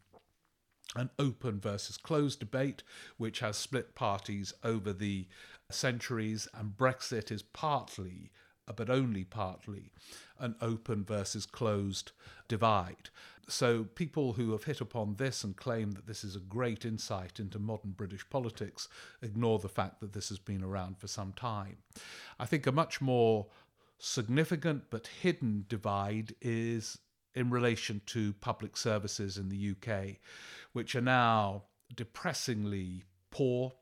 an 0.95 1.11
open 1.19 1.61
versus 1.61 1.99
closed 1.99 2.41
debate, 2.41 2.83
which 3.19 3.41
has 3.41 3.59
split 3.59 3.95
parties 3.95 4.55
over 4.65 4.93
the 4.93 5.27
centuries, 5.71 6.49
and 6.55 6.79
Brexit 6.79 7.31
is 7.31 7.43
partly, 7.43 8.31
but 8.75 8.89
only 8.89 9.25
partly, 9.25 9.93
an 10.39 10.55
open 10.63 11.05
versus 11.05 11.45
closed 11.45 12.13
divide. 12.49 13.11
So, 13.49 13.85
people 13.85 14.33
who 14.33 14.53
have 14.53 14.65
hit 14.65 14.81
upon 14.81 15.17
this 15.17 15.45
and 15.45 15.55
claim 15.55 15.93
that 15.93 16.07
this 16.07 16.25
is 16.25 16.35
a 16.35 16.41
great 16.41 16.87
insight 16.87 17.39
into 17.39 17.59
modern 17.59 17.91
British 17.91 18.29
politics 18.31 18.89
ignore 19.21 19.59
the 19.59 19.69
fact 19.69 20.01
that 20.01 20.15
this 20.15 20.31
has 20.31 20.39
been 20.39 20.65
around 20.65 20.97
for 20.99 21.07
some 21.07 21.33
time. 21.35 21.77
I 22.41 22.47
think 22.47 22.67
a 22.67 22.73
much 22.73 23.01
more 23.01 23.47
significant 23.99 24.85
but 24.91 25.07
hidden 25.23 25.65
divide 25.69 26.35
is 26.41 26.99
in 27.37 27.51
relation 27.51 28.01
to 28.07 28.33
public 28.33 28.77
services 28.77 29.37
in 29.37 29.51
the 29.51 29.71
UK, 29.73 30.17
which 30.73 30.97
are 30.97 31.03
now 31.03 31.65
depressingly 31.95 33.05
poor. 33.31 33.73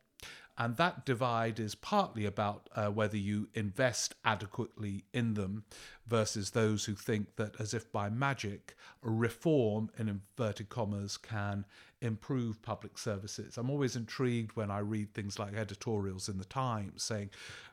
And 0.56 0.76
that 0.76 1.04
divide 1.04 1.58
is 1.58 1.74
partly 1.74 2.26
about 2.26 2.68
uh, 2.76 2.86
whether 2.86 3.16
you 3.16 3.48
invest 3.54 4.14
adequately 4.24 5.04
in 5.12 5.34
them 5.34 5.64
versus 6.06 6.50
those 6.50 6.84
who 6.84 6.94
think 6.94 7.34
that, 7.36 7.60
as 7.60 7.74
if 7.74 7.90
by 7.90 8.08
magic, 8.08 8.76
reform, 9.02 9.90
in 9.98 10.08
inverted 10.08 10.68
commas, 10.68 11.16
can 11.16 11.64
improve 12.00 12.62
public 12.62 12.98
services. 12.98 13.56
I'm 13.56 13.70
always 13.70 13.96
intrigued 13.96 14.54
when 14.54 14.70
I 14.70 14.78
read 14.78 15.12
things 15.12 15.40
like 15.40 15.54
editorials 15.54 16.28
in 16.28 16.38
the 16.38 16.44
Times 16.44 17.02
saying, 17.02 17.30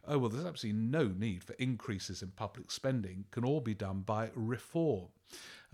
oh, 0.07 0.17
well, 0.17 0.29
there's 0.29 0.45
absolutely 0.45 0.81
no 0.81 1.07
need 1.07 1.43
for 1.43 1.53
increases 1.53 2.23
in 2.23 2.29
public 2.29 2.71
spending, 2.71 3.25
it 3.27 3.31
can 3.31 3.45
all 3.45 3.61
be 3.61 3.75
done 3.75 4.01
by 4.01 4.29
reform 4.33 5.09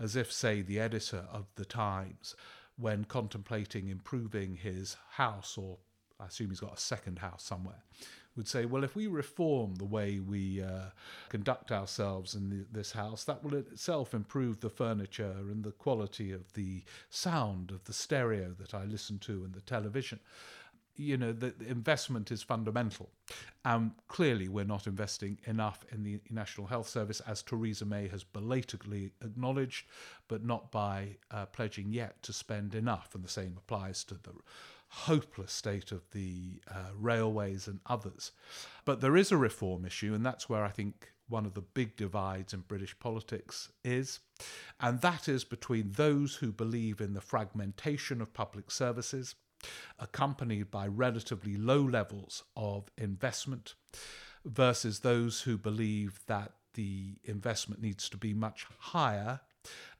as 0.00 0.16
if, 0.16 0.32
say, 0.32 0.62
the 0.62 0.80
editor 0.80 1.24
of 1.32 1.46
the 1.56 1.64
Times, 1.64 2.34
when 2.76 3.04
contemplating 3.04 3.88
improving 3.88 4.56
his 4.56 4.96
house, 5.12 5.58
or 5.58 5.78
I 6.20 6.26
assume 6.26 6.50
he's 6.50 6.60
got 6.60 6.76
a 6.76 6.80
second 6.80 7.18
house 7.18 7.42
somewhere, 7.42 7.82
would 8.36 8.48
say, 8.48 8.64
well, 8.64 8.84
if 8.84 8.94
we 8.94 9.08
reform 9.08 9.74
the 9.74 9.84
way 9.84 10.20
we 10.20 10.62
uh, 10.62 10.90
conduct 11.28 11.72
ourselves 11.72 12.36
in 12.36 12.48
the, 12.48 12.64
this 12.70 12.92
house, 12.92 13.24
that 13.24 13.42
will 13.42 13.54
itself 13.54 14.14
improve 14.14 14.60
the 14.60 14.70
furniture 14.70 15.34
and 15.38 15.64
the 15.64 15.72
quality 15.72 16.30
of 16.30 16.52
the 16.54 16.84
sound 17.10 17.72
of 17.72 17.82
the 17.84 17.92
stereo 17.92 18.54
that 18.60 18.74
I 18.74 18.84
listen 18.84 19.18
to 19.20 19.44
and 19.44 19.52
the 19.52 19.60
television 19.60 20.20
you 20.98 21.16
know, 21.16 21.32
the, 21.32 21.54
investment 21.66 22.30
is 22.30 22.42
fundamental. 22.42 23.08
Um, 23.64 23.94
clearly, 24.08 24.48
we're 24.48 24.64
not 24.64 24.86
investing 24.86 25.38
enough 25.46 25.84
in 25.92 26.02
the 26.02 26.20
National 26.28 26.66
Health 26.66 26.88
Service, 26.88 27.20
as 27.20 27.42
Theresa 27.42 27.86
May 27.86 28.08
has 28.08 28.24
belatedly 28.24 29.12
acknowledged, 29.22 29.86
but 30.26 30.44
not 30.44 30.70
by 30.72 31.16
uh, 31.30 31.46
pledging 31.46 31.92
yet 31.92 32.22
to 32.24 32.32
spend 32.32 32.74
enough. 32.74 33.14
And 33.14 33.24
the 33.24 33.28
same 33.28 33.54
applies 33.56 34.04
to 34.04 34.14
the 34.14 34.32
hopeless 34.88 35.52
state 35.52 35.92
of 35.92 36.02
the 36.10 36.60
uh, 36.70 36.90
railways 36.98 37.68
and 37.68 37.80
others. 37.86 38.32
But 38.84 39.00
there 39.00 39.16
is 39.16 39.30
a 39.30 39.36
reform 39.36 39.84
issue, 39.84 40.14
and 40.14 40.26
that's 40.26 40.48
where 40.48 40.64
I 40.64 40.70
think 40.70 41.12
one 41.28 41.44
of 41.44 41.54
the 41.54 41.60
big 41.60 41.96
divides 41.96 42.54
in 42.54 42.60
British 42.60 42.98
politics 42.98 43.70
is, 43.84 44.20
and 44.80 45.00
that 45.02 45.28
is 45.28 45.44
between 45.44 45.92
those 45.92 46.36
who 46.36 46.50
believe 46.50 47.00
in 47.00 47.12
the 47.12 47.20
fragmentation 47.20 48.20
of 48.22 48.32
public 48.32 48.70
services 48.70 49.34
accompanied 49.98 50.70
by 50.70 50.86
relatively 50.86 51.56
low 51.56 51.82
levels 51.82 52.44
of 52.56 52.90
investment, 52.96 53.74
versus 54.44 55.00
those 55.00 55.42
who 55.42 55.58
believe 55.58 56.20
that 56.26 56.52
the 56.74 57.16
investment 57.24 57.82
needs 57.82 58.08
to 58.08 58.16
be 58.16 58.32
much 58.32 58.66
higher 58.78 59.40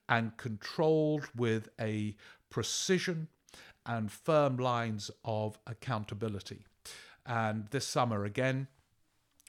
and 0.08 0.36
controlled 0.36 1.28
with 1.34 1.68
a 1.80 2.14
precision 2.50 3.28
and 3.84 4.12
firm 4.12 4.56
lines 4.56 5.10
of 5.24 5.58
accountability. 5.66 6.64
And 7.26 7.66
this 7.70 7.86
summer, 7.86 8.24
again, 8.24 8.68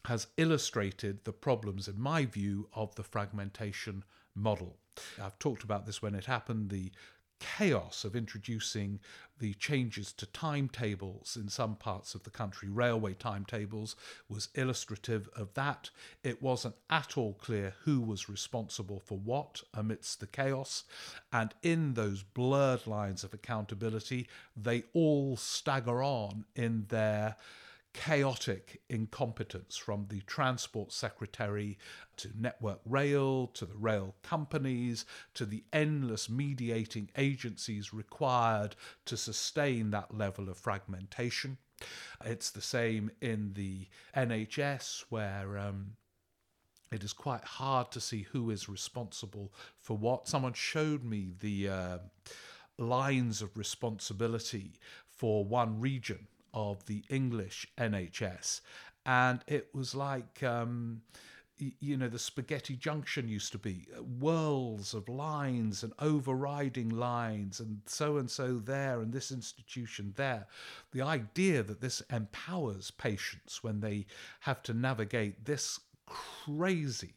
has 0.06 0.28
illustrated 0.38 1.24
the 1.24 1.34
problems, 1.34 1.88
in 1.88 2.00
my 2.00 2.26
view, 2.26 2.68
of 2.74 2.96
the 2.96 3.04
fragmentation 3.04 4.04
model. 4.34 4.78
I've 5.22 5.40
talked 5.40 5.64
about 5.64 5.86
this 5.86 6.02
when 6.02 6.16
it 6.16 6.26
happened 6.26 6.70
the 6.70 6.92
chaos 7.40 8.04
of 8.04 8.16
introducing 8.16 9.00
the 9.40 9.54
changes 9.54 10.12
to 10.14 10.26
timetables 10.26 11.38
in 11.40 11.48
some 11.50 11.76
parts 11.76 12.14
of 12.14 12.24
the 12.24 12.30
country, 12.30 12.70
railway 12.70 13.14
timetables, 13.14 13.96
was 14.28 14.50
illustrative 14.56 15.30
of 15.36 15.54
that. 15.54 15.90
It 16.24 16.42
wasn't 16.42 16.76
at 16.90 17.18
all 17.18 17.34
clear 17.34 17.74
who 17.84 18.02
was 18.02 18.30
responsible 18.30 19.00
for 19.00 19.18
what 19.18 19.64
amidst 19.74 20.20
the 20.20 20.28
chaos. 20.28 20.84
And 21.32 21.54
in 21.64 21.94
those 21.94 22.22
blurred 22.22 22.86
lines 22.86 23.24
of 23.24 23.34
accountability, 23.34 24.28
they 24.56 24.84
all 24.94 25.38
stagger 25.38 26.04
on 26.04 26.46
in 26.56 26.86
their 26.90 27.38
chaotic 28.00 28.82
incompetence 28.90 29.76
from 29.76 30.06
the 30.08 30.22
Transport 30.22 30.94
Secretary 30.94 31.78
to 32.16 32.30
Network 32.34 32.80
Rail 32.86 33.48
to 33.48 33.66
the 33.66 33.76
rail 33.76 34.16
companies 34.24 35.06
to 35.34 35.46
the 35.46 35.66
endless 35.74 36.30
mediating 36.30 37.10
agencies 37.18 37.94
required 37.94 38.78
to 39.04 39.18
sustain 39.18 39.92
that 39.92 40.18
level 40.18 40.48
of 40.48 40.58
fragmentation. 40.58 41.58
It's 42.24 42.52
the 42.52 42.62
same 42.62 43.12
in 43.20 43.52
the 43.56 43.88
NHS, 44.16 45.04
where 45.10 45.58
um, 45.58 45.98
it 46.94 47.04
is 47.04 47.12
quite 47.12 47.44
hard 47.44 47.92
to 47.92 48.00
see 48.00 48.22
who 48.32 48.50
is 48.50 48.70
responsible 48.70 49.52
for 49.78 49.98
what. 49.98 50.26
Someone 50.30 50.54
showed 50.54 51.04
me 51.04 51.34
the 51.42 51.68
uh, 51.68 51.98
lines 52.78 53.42
of 53.42 53.58
responsibility 53.58 54.80
for 55.10 55.44
one 55.44 55.82
region 55.82 56.30
of 56.54 56.86
the 56.86 57.04
English 57.10 57.68
NHS. 57.78 58.62
And 59.06 59.44
it 59.48 59.70
was 59.74 59.96
like, 59.96 60.44
um, 60.44 61.02
you 61.58 61.98
know, 61.98 62.08
the 62.08 62.20
spaghetti 62.20 62.76
junction 62.76 63.28
used 63.28 63.52
to 63.52 63.58
be 63.58 63.88
uh, 63.94 64.00
whirls 64.02 64.94
of 64.94 65.10
lines 65.10 65.84
and 65.84 65.94
overriding 66.00 66.90
lines, 66.90 67.60
and 67.60 67.82
so 67.86 68.18
and 68.18 68.30
so 68.30 68.58
there, 68.58 69.02
and 69.02 69.12
this 69.12 69.32
institution 69.32 70.14
there. 70.16 70.48
The 70.92 71.02
idea 71.02 71.64
that 71.64 71.82
this 71.82 72.02
empowers 72.12 72.92
patients 72.92 73.64
when 73.64 73.82
they 73.82 74.06
have 74.42 74.64
to 74.64 74.74
navigate 74.74 75.46
this 75.46 75.80
crazy 76.06 77.14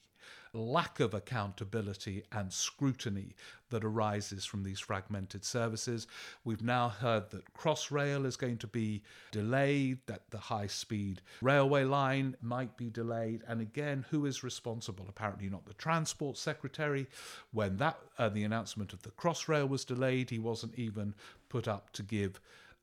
lack 0.54 1.00
of 1.00 1.14
accountability 1.14 2.22
and 2.30 2.52
scrutiny 2.52 3.34
that 3.70 3.84
arises 3.84 4.44
from 4.44 4.62
these 4.62 4.80
fragmented 4.80 5.44
services. 5.44 6.06
We've 6.44 6.62
now 6.62 6.90
heard 6.90 7.30
that 7.30 7.54
Crossrail 7.54 8.26
is 8.26 8.36
going 8.36 8.58
to 8.58 8.66
be 8.66 9.02
delayed, 9.30 9.98
that 10.06 10.30
the 10.30 10.38
high 10.38 10.66
speed 10.66 11.22
railway 11.40 11.84
line 11.84 12.36
might 12.42 12.76
be 12.76 12.90
delayed. 12.90 13.42
And 13.48 13.60
again, 13.60 14.04
who 14.10 14.26
is 14.26 14.44
responsible? 14.44 15.06
Apparently, 15.08 15.48
not 15.48 15.64
the 15.64 15.74
Transport 15.74 16.36
Secretary. 16.36 17.06
When 17.52 17.78
that 17.78 17.98
uh, 18.18 18.28
the 18.28 18.44
announcement 18.44 18.92
of 18.92 19.02
the 19.02 19.10
Crossrail 19.10 19.68
was 19.68 19.84
delayed, 19.84 20.28
he 20.28 20.38
wasn't 20.38 20.78
even 20.78 21.14
put 21.48 21.66
up 21.66 21.92
to 21.94 22.02
give 22.02 22.40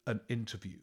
an 0.07 0.21
interview. 0.27 0.79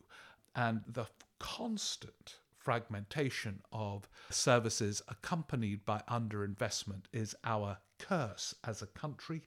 And 0.55 0.83
the 0.87 1.07
constant 1.39 2.37
fragmentation 2.67 3.63
of 3.71 4.09
services 4.29 5.01
accompanied 5.07 5.87
by 5.87 6.03
underinvestment 6.11 7.03
is 7.13 7.33
our 7.45 7.79
curse 8.01 8.57
as 8.65 8.83
a 8.83 8.89
country. 8.89 9.43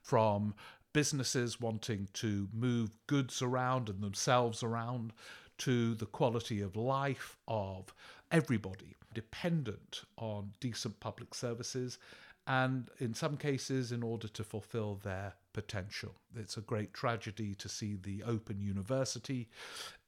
From 0.00 0.54
businesses 0.92 1.60
wanting 1.60 2.06
to 2.12 2.48
move 2.52 2.90
goods 3.08 3.42
around 3.42 3.88
and 3.88 4.00
themselves 4.00 4.62
around 4.62 5.12
to 5.58 5.96
the 5.96 6.06
quality 6.06 6.60
of 6.60 6.76
life 6.76 7.36
of 7.48 7.92
everybody 8.30 8.94
dependent 9.12 10.02
on 10.16 10.52
decent 10.60 11.00
public 11.00 11.34
services 11.34 11.98
and 12.46 12.90
in 12.98 13.14
some 13.14 13.36
cases 13.36 13.92
in 13.92 14.02
order 14.02 14.28
to 14.28 14.44
fulfill 14.44 14.96
their 14.96 15.34
potential. 15.52 16.14
It's 16.34 16.56
a 16.56 16.62
great 16.62 16.92
tragedy 16.92 17.54
to 17.56 17.68
see 17.68 17.94
the 17.94 18.22
Open 18.24 18.60
University 18.60 19.48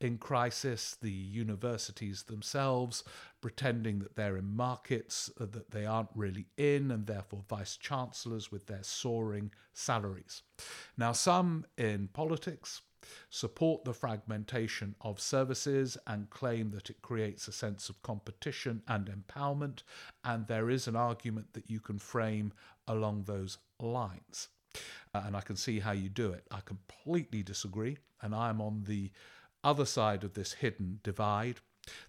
in 0.01 0.19
crisis, 0.19 0.97
the 1.01 1.11
universities 1.11 2.25
themselves 2.25 3.05
pretending 3.41 3.99
that 3.99 4.17
they're 4.17 4.39
in 4.39 4.57
markets 4.57 5.31
uh, 5.39 5.47
that 5.53 5.71
they 5.71 5.85
aren't 5.85 6.09
really 6.15 6.47
in, 6.57 6.91
and 6.91 7.07
therefore 7.07 7.45
vice 7.49 7.77
chancellors 7.77 8.51
with 8.51 8.67
their 8.67 8.83
soaring 8.83 9.51
salaries. 9.75 10.43
Now, 10.97 11.13
some 11.13 11.67
in 11.77 12.09
politics 12.09 12.81
support 13.31 13.85
the 13.85 13.95
fragmentation 13.95 14.95
of 15.01 15.21
services 15.21 15.97
and 16.07 16.31
claim 16.31 16.71
that 16.71 16.91
it 16.91 17.03
creates 17.03 17.49
a 17.49 17.53
sense 17.53 17.89
of 17.89 18.03
competition 18.03 18.83
and 18.89 19.07
empowerment, 19.07 19.83
and 20.25 20.47
there 20.47 20.71
is 20.71 20.87
an 20.87 20.97
argument 20.97 21.53
that 21.53 21.71
you 21.71 21.81
can 21.81 21.99
frame 21.99 22.53
along 22.87 23.25
those 23.25 23.59
lines. 23.81 24.49
Uh, 25.15 25.23
and 25.27 25.37
I 25.37 25.41
can 25.41 25.57
see 25.57 25.81
how 25.81 25.93
you 25.93 26.09
do 26.09 26.33
it. 26.33 26.45
I 26.51 26.61
completely 26.61 27.43
disagree, 27.43 27.99
and 28.21 28.35
I'm 28.35 28.61
on 28.61 28.85
the 28.87 29.11
other 29.63 29.87
side 29.87 30.25
of 30.25 30.35
this 30.35 30.53
hidden 30.53 31.01
divide. 31.03 31.61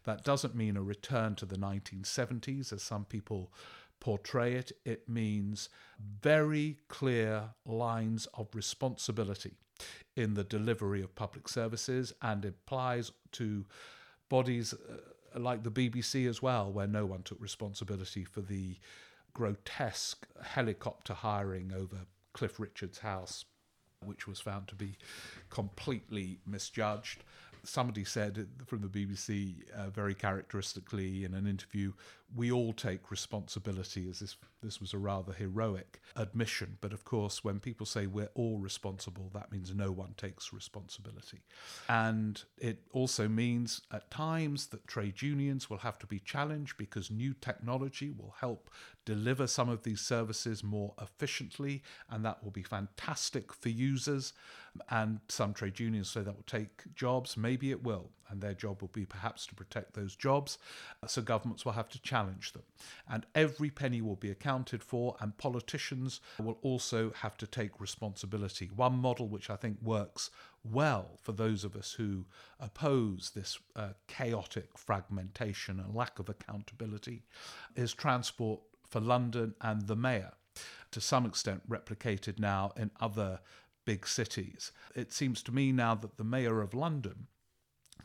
That 0.06 0.24
doesn't 0.24 0.56
mean 0.56 0.78
a 0.78 0.82
return 0.82 1.36
to 1.36 1.46
the 1.46 1.58
1970s, 1.58 2.74
as 2.74 2.82
some 2.82 3.06
people 3.06 3.52
portray 4.00 4.54
it. 4.54 4.72
It 4.84 5.08
means 5.08 5.70
very 6.22 6.78
clear 6.88 7.50
lines 7.66 8.28
of 8.34 8.48
responsibility 8.54 9.58
in 10.16 10.34
the 10.34 10.44
delivery 10.44 11.02
of 11.02 11.14
public 11.16 11.48
services 11.48 12.14
and 12.22 12.46
applies 12.46 13.12
to 13.34 13.66
bodies 14.30 14.74
uh, 14.74 15.40
like 15.40 15.64
the 15.64 15.72
BBC 15.72 16.28
as 16.28 16.42
well, 16.42 16.72
where 16.72 16.88
no 16.88 17.06
one 17.06 17.22
took 17.24 17.42
responsibility 17.42 18.24
for 18.24 18.42
the 18.42 18.78
grotesque 19.34 20.26
helicopter 20.42 21.14
hiring 21.14 21.74
over 21.76 21.98
Cliff 22.34 22.60
Richard's 22.60 23.00
house, 23.00 23.46
which 24.06 24.28
was 24.28 24.40
found 24.40 24.68
to 24.70 24.76
be 24.76 24.98
completely 25.50 26.40
misjudged. 26.48 27.24
Somebody 27.64 28.06
said 28.06 28.48
from 28.66 28.82
the 28.82 28.88
BBC 28.88 29.70
uh, 29.72 29.90
very 29.90 30.14
characteristically 30.14 31.26
in 31.26 31.34
an 31.34 31.48
interview, 31.48 31.92
we 32.34 32.52
all 32.52 32.74
take 32.74 33.12
responsibility 33.12 34.10
as 34.10 34.20
this 34.20 34.38
this 34.66 34.82
was 34.82 34.94
a 34.94 34.98
rather 34.98 35.32
heroic 35.32 36.02
admission. 36.16 36.78
But 36.82 36.92
of 36.92 37.06
course, 37.06 37.44
when 37.44 37.60
people 37.60 37.86
say 37.86 38.08
we're 38.08 38.32
all 38.34 38.58
responsible, 38.58 39.30
that 39.34 39.52
means 39.52 39.74
no 39.76 39.92
one 39.92 40.16
takes 40.18 40.52
responsibility. 40.52 41.42
And 41.88 42.42
it 42.58 42.80
also 42.92 43.28
means 43.28 43.82
at 43.92 44.10
times 44.10 44.68
that 44.68 44.88
trade 44.88 45.22
unions 45.22 45.70
will 45.70 45.78
have 45.78 46.00
to 46.00 46.08
be 46.08 46.20
challenged 46.20 46.78
because 46.78 47.12
new 47.12 47.36
technology 47.40 48.10
will 48.10 48.34
help 48.40 48.72
deliver 49.06 49.46
some 49.46 49.70
of 49.70 49.84
these 49.84 50.02
services 50.02 50.64
more 50.64 50.96
efficiently, 51.00 51.84
and 52.10 52.26
that 52.26 52.44
will 52.44 52.52
be 52.52 52.64
fantastic 52.64 53.54
for 53.54 53.70
users. 53.70 54.34
And 54.90 55.20
some 55.30 55.54
trade 55.54 55.80
unions 55.80 56.10
say 56.10 56.22
that 56.22 56.36
will 56.36 56.44
take 56.48 56.94
jobs. 56.96 57.38
Maybe 57.38 57.70
it 57.70 57.84
will. 57.84 58.10
And 58.30 58.42
their 58.42 58.54
job 58.54 58.82
will 58.82 58.90
be 58.90 59.06
perhaps 59.06 59.46
to 59.48 59.56
protect 59.56 59.94
those 59.94 60.16
jobs. 60.16 60.58
So 61.08 61.22
governments 61.22 61.64
will 61.64 61.74
have 61.74 61.90
to 61.90 62.02
challenge 62.02 62.54
them. 62.54 62.64
And 63.08 63.26
every 63.36 63.70
penny 63.70 64.02
will 64.02 64.16
be 64.16 64.32
accounted 64.32 64.84
for, 64.84 65.16
and 65.20 65.38
politicians 65.38 66.22
will 66.40 66.58
also 66.62 67.12
have 67.22 67.38
to 67.38 67.48
take 67.48 67.80
responsibility. 67.80 68.70
One 68.76 68.98
model 68.98 69.28
which 69.28 69.50
I 69.50 69.56
think 69.56 69.78
works 69.82 70.32
well 70.64 71.20
for 71.22 71.32
those 71.32 71.64
of 71.64 71.76
us 71.76 71.94
who 71.94 72.26
oppose 72.60 73.32
this 73.36 73.60
uh, 73.76 73.90
chaotic 74.08 74.78
fragmentation 74.78 75.80
and 75.80 75.94
lack 75.94 76.18
of 76.18 76.30
accountability 76.30 77.24
is 77.76 77.94
transport 77.94 78.62
for 78.90 79.00
London 79.00 79.54
and 79.62 79.88
the 79.88 79.96
mayor 79.96 80.32
to 80.92 81.02
some 81.02 81.26
extent 81.26 81.70
replicated 81.70 82.40
now 82.40 82.72
in 82.78 82.90
other 83.00 83.40
big 83.86 84.08
cities. 84.08 84.72
It 84.96 85.14
seems 85.14 85.44
to 85.44 85.52
me 85.52 85.72
now 85.72 85.96
that 85.96 86.18
the 86.18 86.24
Mayor 86.24 86.62
of 86.62 86.74
London 86.74 87.28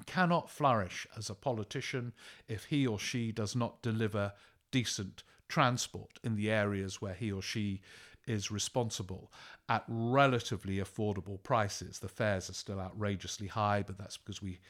cannot 0.06 0.50
flourish 0.50 1.06
as 1.16 1.30
a 1.30 1.34
politician 1.34 2.12
if 2.48 2.64
he 2.66 2.86
or 2.86 2.98
she 2.98 3.32
does 3.32 3.56
not 3.56 3.82
deliver 3.82 4.32
decent 4.70 5.22
transport 5.48 6.18
in 6.22 6.36
the 6.36 6.50
areas 6.50 7.00
where 7.00 7.14
he 7.14 7.32
or 7.32 7.42
she 7.42 7.80
is 8.26 8.50
responsible 8.50 9.32
at 9.68 9.84
relatively 9.88 10.76
affordable 10.76 11.42
prices. 11.42 11.98
The 11.98 12.08
fares 12.08 12.48
are 12.48 12.54
still 12.54 12.80
outrageously 12.80 13.48
high, 13.48 13.82
but 13.86 13.98
that's 13.98 14.16
because 14.16 14.42
we 14.42 14.60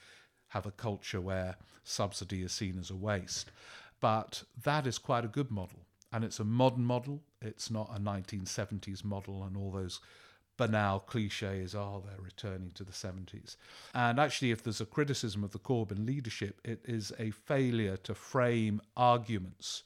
have 0.49 0.67
a 0.67 0.71
culture 0.73 1.21
where 1.21 1.57
subsidy 1.85 2.43
is 2.43 2.53
seen 2.53 2.79
as 2.79 2.91
a 2.91 2.97
waste. 2.97 3.51
But 4.01 4.45
that 4.65 4.87
is 4.87 4.99
quite 4.99 5.25
a 5.25 5.29
good 5.29 5.51
model. 5.51 5.81
And 6.13 6.25
it's 6.25 6.41
a 6.41 6.45
modern 6.45 6.85
model. 6.85 7.23
It's 7.41 7.71
not 7.71 7.91
a 7.95 8.01
1970s 8.01 9.05
model 9.05 9.45
and 9.45 9.57
all 9.57 9.71
those 9.71 10.01
banal 10.61 11.01
cliches 11.01 11.75
are 11.75 12.03
they're 12.03 12.23
returning 12.23 12.71
to 12.75 12.85
the 12.85 12.93
70s. 12.93 13.57
And 13.95 14.21
actually, 14.21 14.51
if 14.51 14.63
there's 14.63 14.83
a 14.83 14.85
criticism 14.85 15.43
of 15.43 15.53
the 15.53 15.59
Corbyn 15.59 16.05
leadership, 16.07 16.61
it 16.63 16.85
is 16.85 17.15
a 17.19 17.31
failure 17.31 17.97
to 17.97 18.15
frame 18.15 18.83
arguments 18.95 19.85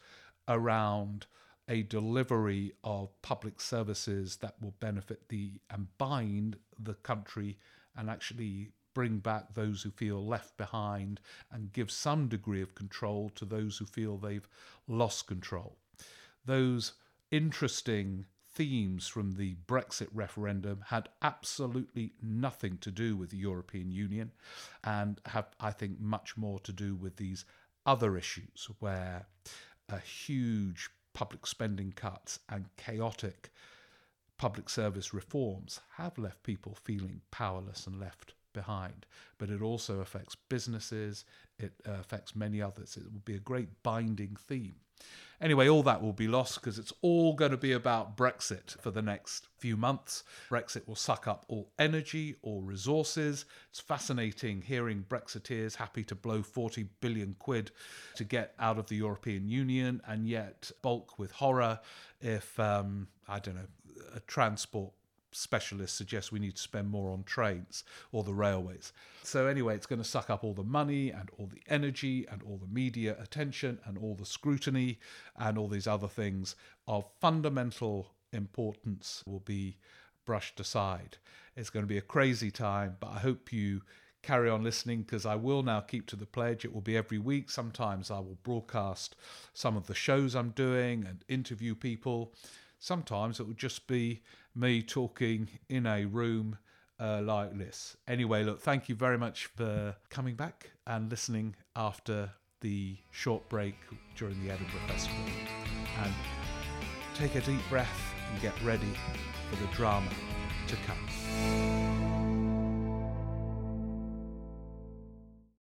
around 0.49 1.27
a 1.69 1.83
delivery 1.83 2.73
of 2.83 3.23
public 3.23 3.61
services 3.61 4.39
that 4.39 4.61
will 4.61 4.75
benefit 4.81 5.29
the 5.29 5.61
and 5.71 5.87
bind 5.97 6.57
the 6.77 6.95
country 6.95 7.57
and 7.97 8.11
actually 8.11 8.73
bring 8.95 9.19
back 9.19 9.55
those 9.55 9.83
who 9.83 9.91
feel 9.93 10.27
left 10.27 10.57
behind 10.57 11.21
and 11.53 11.73
give 11.73 11.89
some 11.89 12.27
degree 12.27 12.63
of 12.63 12.75
control 12.75 13.31
to 13.37 13.45
those 13.45 13.79
who 13.79 13.87
feel 13.87 14.17
they've 14.17 14.49
lost 14.89 15.29
control. 15.29 15.77
Those 16.45 16.95
interesting 17.31 18.27
themes 18.55 19.09
from 19.09 19.33
the 19.33 19.57
Brexit 19.67 20.09
referendum 20.13 20.85
had 20.89 21.09
absolutely 21.23 22.13
nothing 22.23 22.79
to 22.79 22.91
do 22.91 23.17
with 23.17 23.31
the 23.31 23.37
European 23.37 23.91
Union 23.91 24.31
and 24.85 25.21
have, 25.27 25.47
I 25.61 25.73
think, 25.73 26.01
much 26.01 26.37
more 26.37 26.61
to 26.61 26.73
do 26.73 26.95
with 26.95 27.17
these 27.17 27.45
other 27.85 28.17
issues 28.17 28.69
where 28.79 29.27
a 29.89 29.99
huge 29.99 30.89
public 31.13 31.47
spending 31.47 31.93
cuts 31.93 32.39
and 32.49 32.67
chaotic 32.77 33.51
public 34.37 34.69
service 34.69 35.15
reforms 35.15 35.81
have 35.97 36.19
left 36.19 36.43
people 36.43 36.75
feeling 36.75 37.21
powerless 37.31 37.87
and 37.87 38.01
left 38.01 38.35
behind. 38.53 39.07
But 39.39 39.51
it 39.51 39.63
also 39.63 40.01
affects 40.01 40.37
businesses, 40.49 41.25
it 41.59 41.73
affects 41.85 42.35
many 42.35 42.61
others. 42.61 42.97
It 42.97 43.05
will 43.13 43.21
be 43.25 43.37
a 43.37 43.41
great 43.41 43.83
binding 43.83 44.37
theme. 44.37 44.77
Anyway, 45.45 45.69
all 45.69 45.83
that 45.83 46.01
will 46.01 46.15
be 46.15 46.27
lost 46.27 46.55
because 46.55 46.79
it's 46.79 46.93
all 47.03 47.35
going 47.35 47.51
to 47.51 47.59
be 47.59 47.73
about 47.73 48.17
Brexit 48.17 48.81
for 48.81 48.91
the 48.91 49.03
next 49.03 49.49
few 49.59 49.77
months. 49.77 50.25
Brexit 50.51 50.89
will 50.89 50.97
suck 50.97 51.29
up 51.29 51.45
all 51.49 51.71
energy, 51.79 52.37
all 52.41 52.63
resources. 52.63 53.45
It's 53.69 53.79
fascinating 53.79 54.63
hearing 54.63 55.05
Brexiteers 55.07 55.77
happy 55.77 56.03
to 56.05 56.15
blow 56.15 56.43
40 56.43 56.89
billion 57.03 57.37
quid 57.39 57.73
to 58.15 58.25
get 58.25 58.55
out 58.59 58.79
of 58.79 58.87
the 58.87 58.97
European 58.97 59.47
Union 59.47 60.01
and 60.07 60.27
yet 60.27 60.71
bulk 60.81 61.19
with 61.19 61.33
horror 61.33 61.79
if, 62.23 62.59
um, 62.59 63.09
I 63.29 63.39
don't 63.39 63.57
know, 63.57 63.69
a 64.15 64.21
transport 64.21 64.95
specialists 65.37 65.97
suggest 65.97 66.33
we 66.33 66.39
need 66.39 66.57
to 66.57 66.63
spend 66.63 66.91
more 66.91 67.11
on 67.11 67.25
trains 67.25 67.85
or 68.13 68.25
the 68.25 68.35
railways. 68.35 68.93
So, 69.23 69.47
anyway, 69.47 69.75
it's 69.75 69.87
going 69.87 70.03
to 70.03 70.09
suck 70.09 70.31
up 70.31 70.45
all 70.45 70.55
the 70.55 70.63
money 70.63 71.11
and 71.11 71.31
all 71.39 71.47
the 71.47 71.63
energy 71.69 72.27
and 72.31 72.43
all 72.43 72.57
the 72.57 72.73
media 72.73 73.17
attention 73.21 73.79
and 73.85 73.99
all 73.99 74.15
the 74.15 74.27
scrutiny 74.27 74.99
and 75.37 75.59
all 75.59 75.69
these 75.69 75.87
other 75.87 76.09
things 76.09 76.57
of 76.87 77.05
fundamental 77.21 78.13
importance 78.33 79.23
will 79.27 79.41
be 79.41 79.77
brushed 80.25 80.61
aside. 80.61 81.19
It's 81.57 81.71
going 81.71 81.85
to 81.85 81.89
be 81.89 81.99
a 81.99 82.03
crazy 82.03 82.51
time, 82.51 82.97
but 83.01 83.11
I 83.11 83.19
hope 83.19 83.53
you 83.53 83.83
carry 84.23 84.49
on 84.49 84.65
listening 84.65 85.03
because 85.03 85.27
I 85.27 85.35
will 85.37 85.63
now 85.63 85.81
keep 85.81 86.07
to 86.07 86.17
the 86.17 86.27
pledge. 86.27 86.65
It 86.65 86.73
will 86.73 86.81
be 86.81 86.97
every 86.97 87.19
week. 87.19 87.51
Sometimes 87.51 88.11
I 88.11 88.19
will 88.19 88.39
broadcast 88.43 89.17
some 89.53 89.77
of 89.77 89.87
the 89.87 89.95
shows 89.95 90.35
I'm 90.35 90.51
doing 90.51 91.05
and 91.07 91.25
interview 91.29 91.75
people. 91.75 92.33
Sometimes 92.79 93.39
it 93.39 93.47
will 93.47 93.55
just 93.55 93.87
be 93.87 94.23
me 94.55 94.83
talking 94.83 95.49
in 95.69 95.87
a 95.87 96.05
room 96.05 96.59
uh, 97.01 97.21
like 97.23 97.57
this. 97.59 97.97
Anyway, 98.07 98.45
look, 98.45 98.61
thank 98.61 98.89
you 98.89 98.95
very 98.95 99.19
much 99.19 99.47
for 99.47 99.97
coming 100.11 100.35
back 100.35 100.71
and 100.87 101.11
listening 101.11 101.55
after 101.77 102.31
the 102.61 102.97
short 103.11 103.49
break 103.49 103.75
during 104.17 104.43
the 104.45 104.53
Edinburgh 104.53 104.81
Festival. 104.87 105.25
And 106.03 106.13
take 107.15 107.35
a 107.35 107.41
deep 107.41 107.61
breath 107.69 108.15
and 108.33 108.41
get 108.41 108.55
ready 108.63 108.95
for 109.51 109.57
the 109.57 109.71
drama 109.73 110.11
to 110.69 110.77
come. 110.87 111.74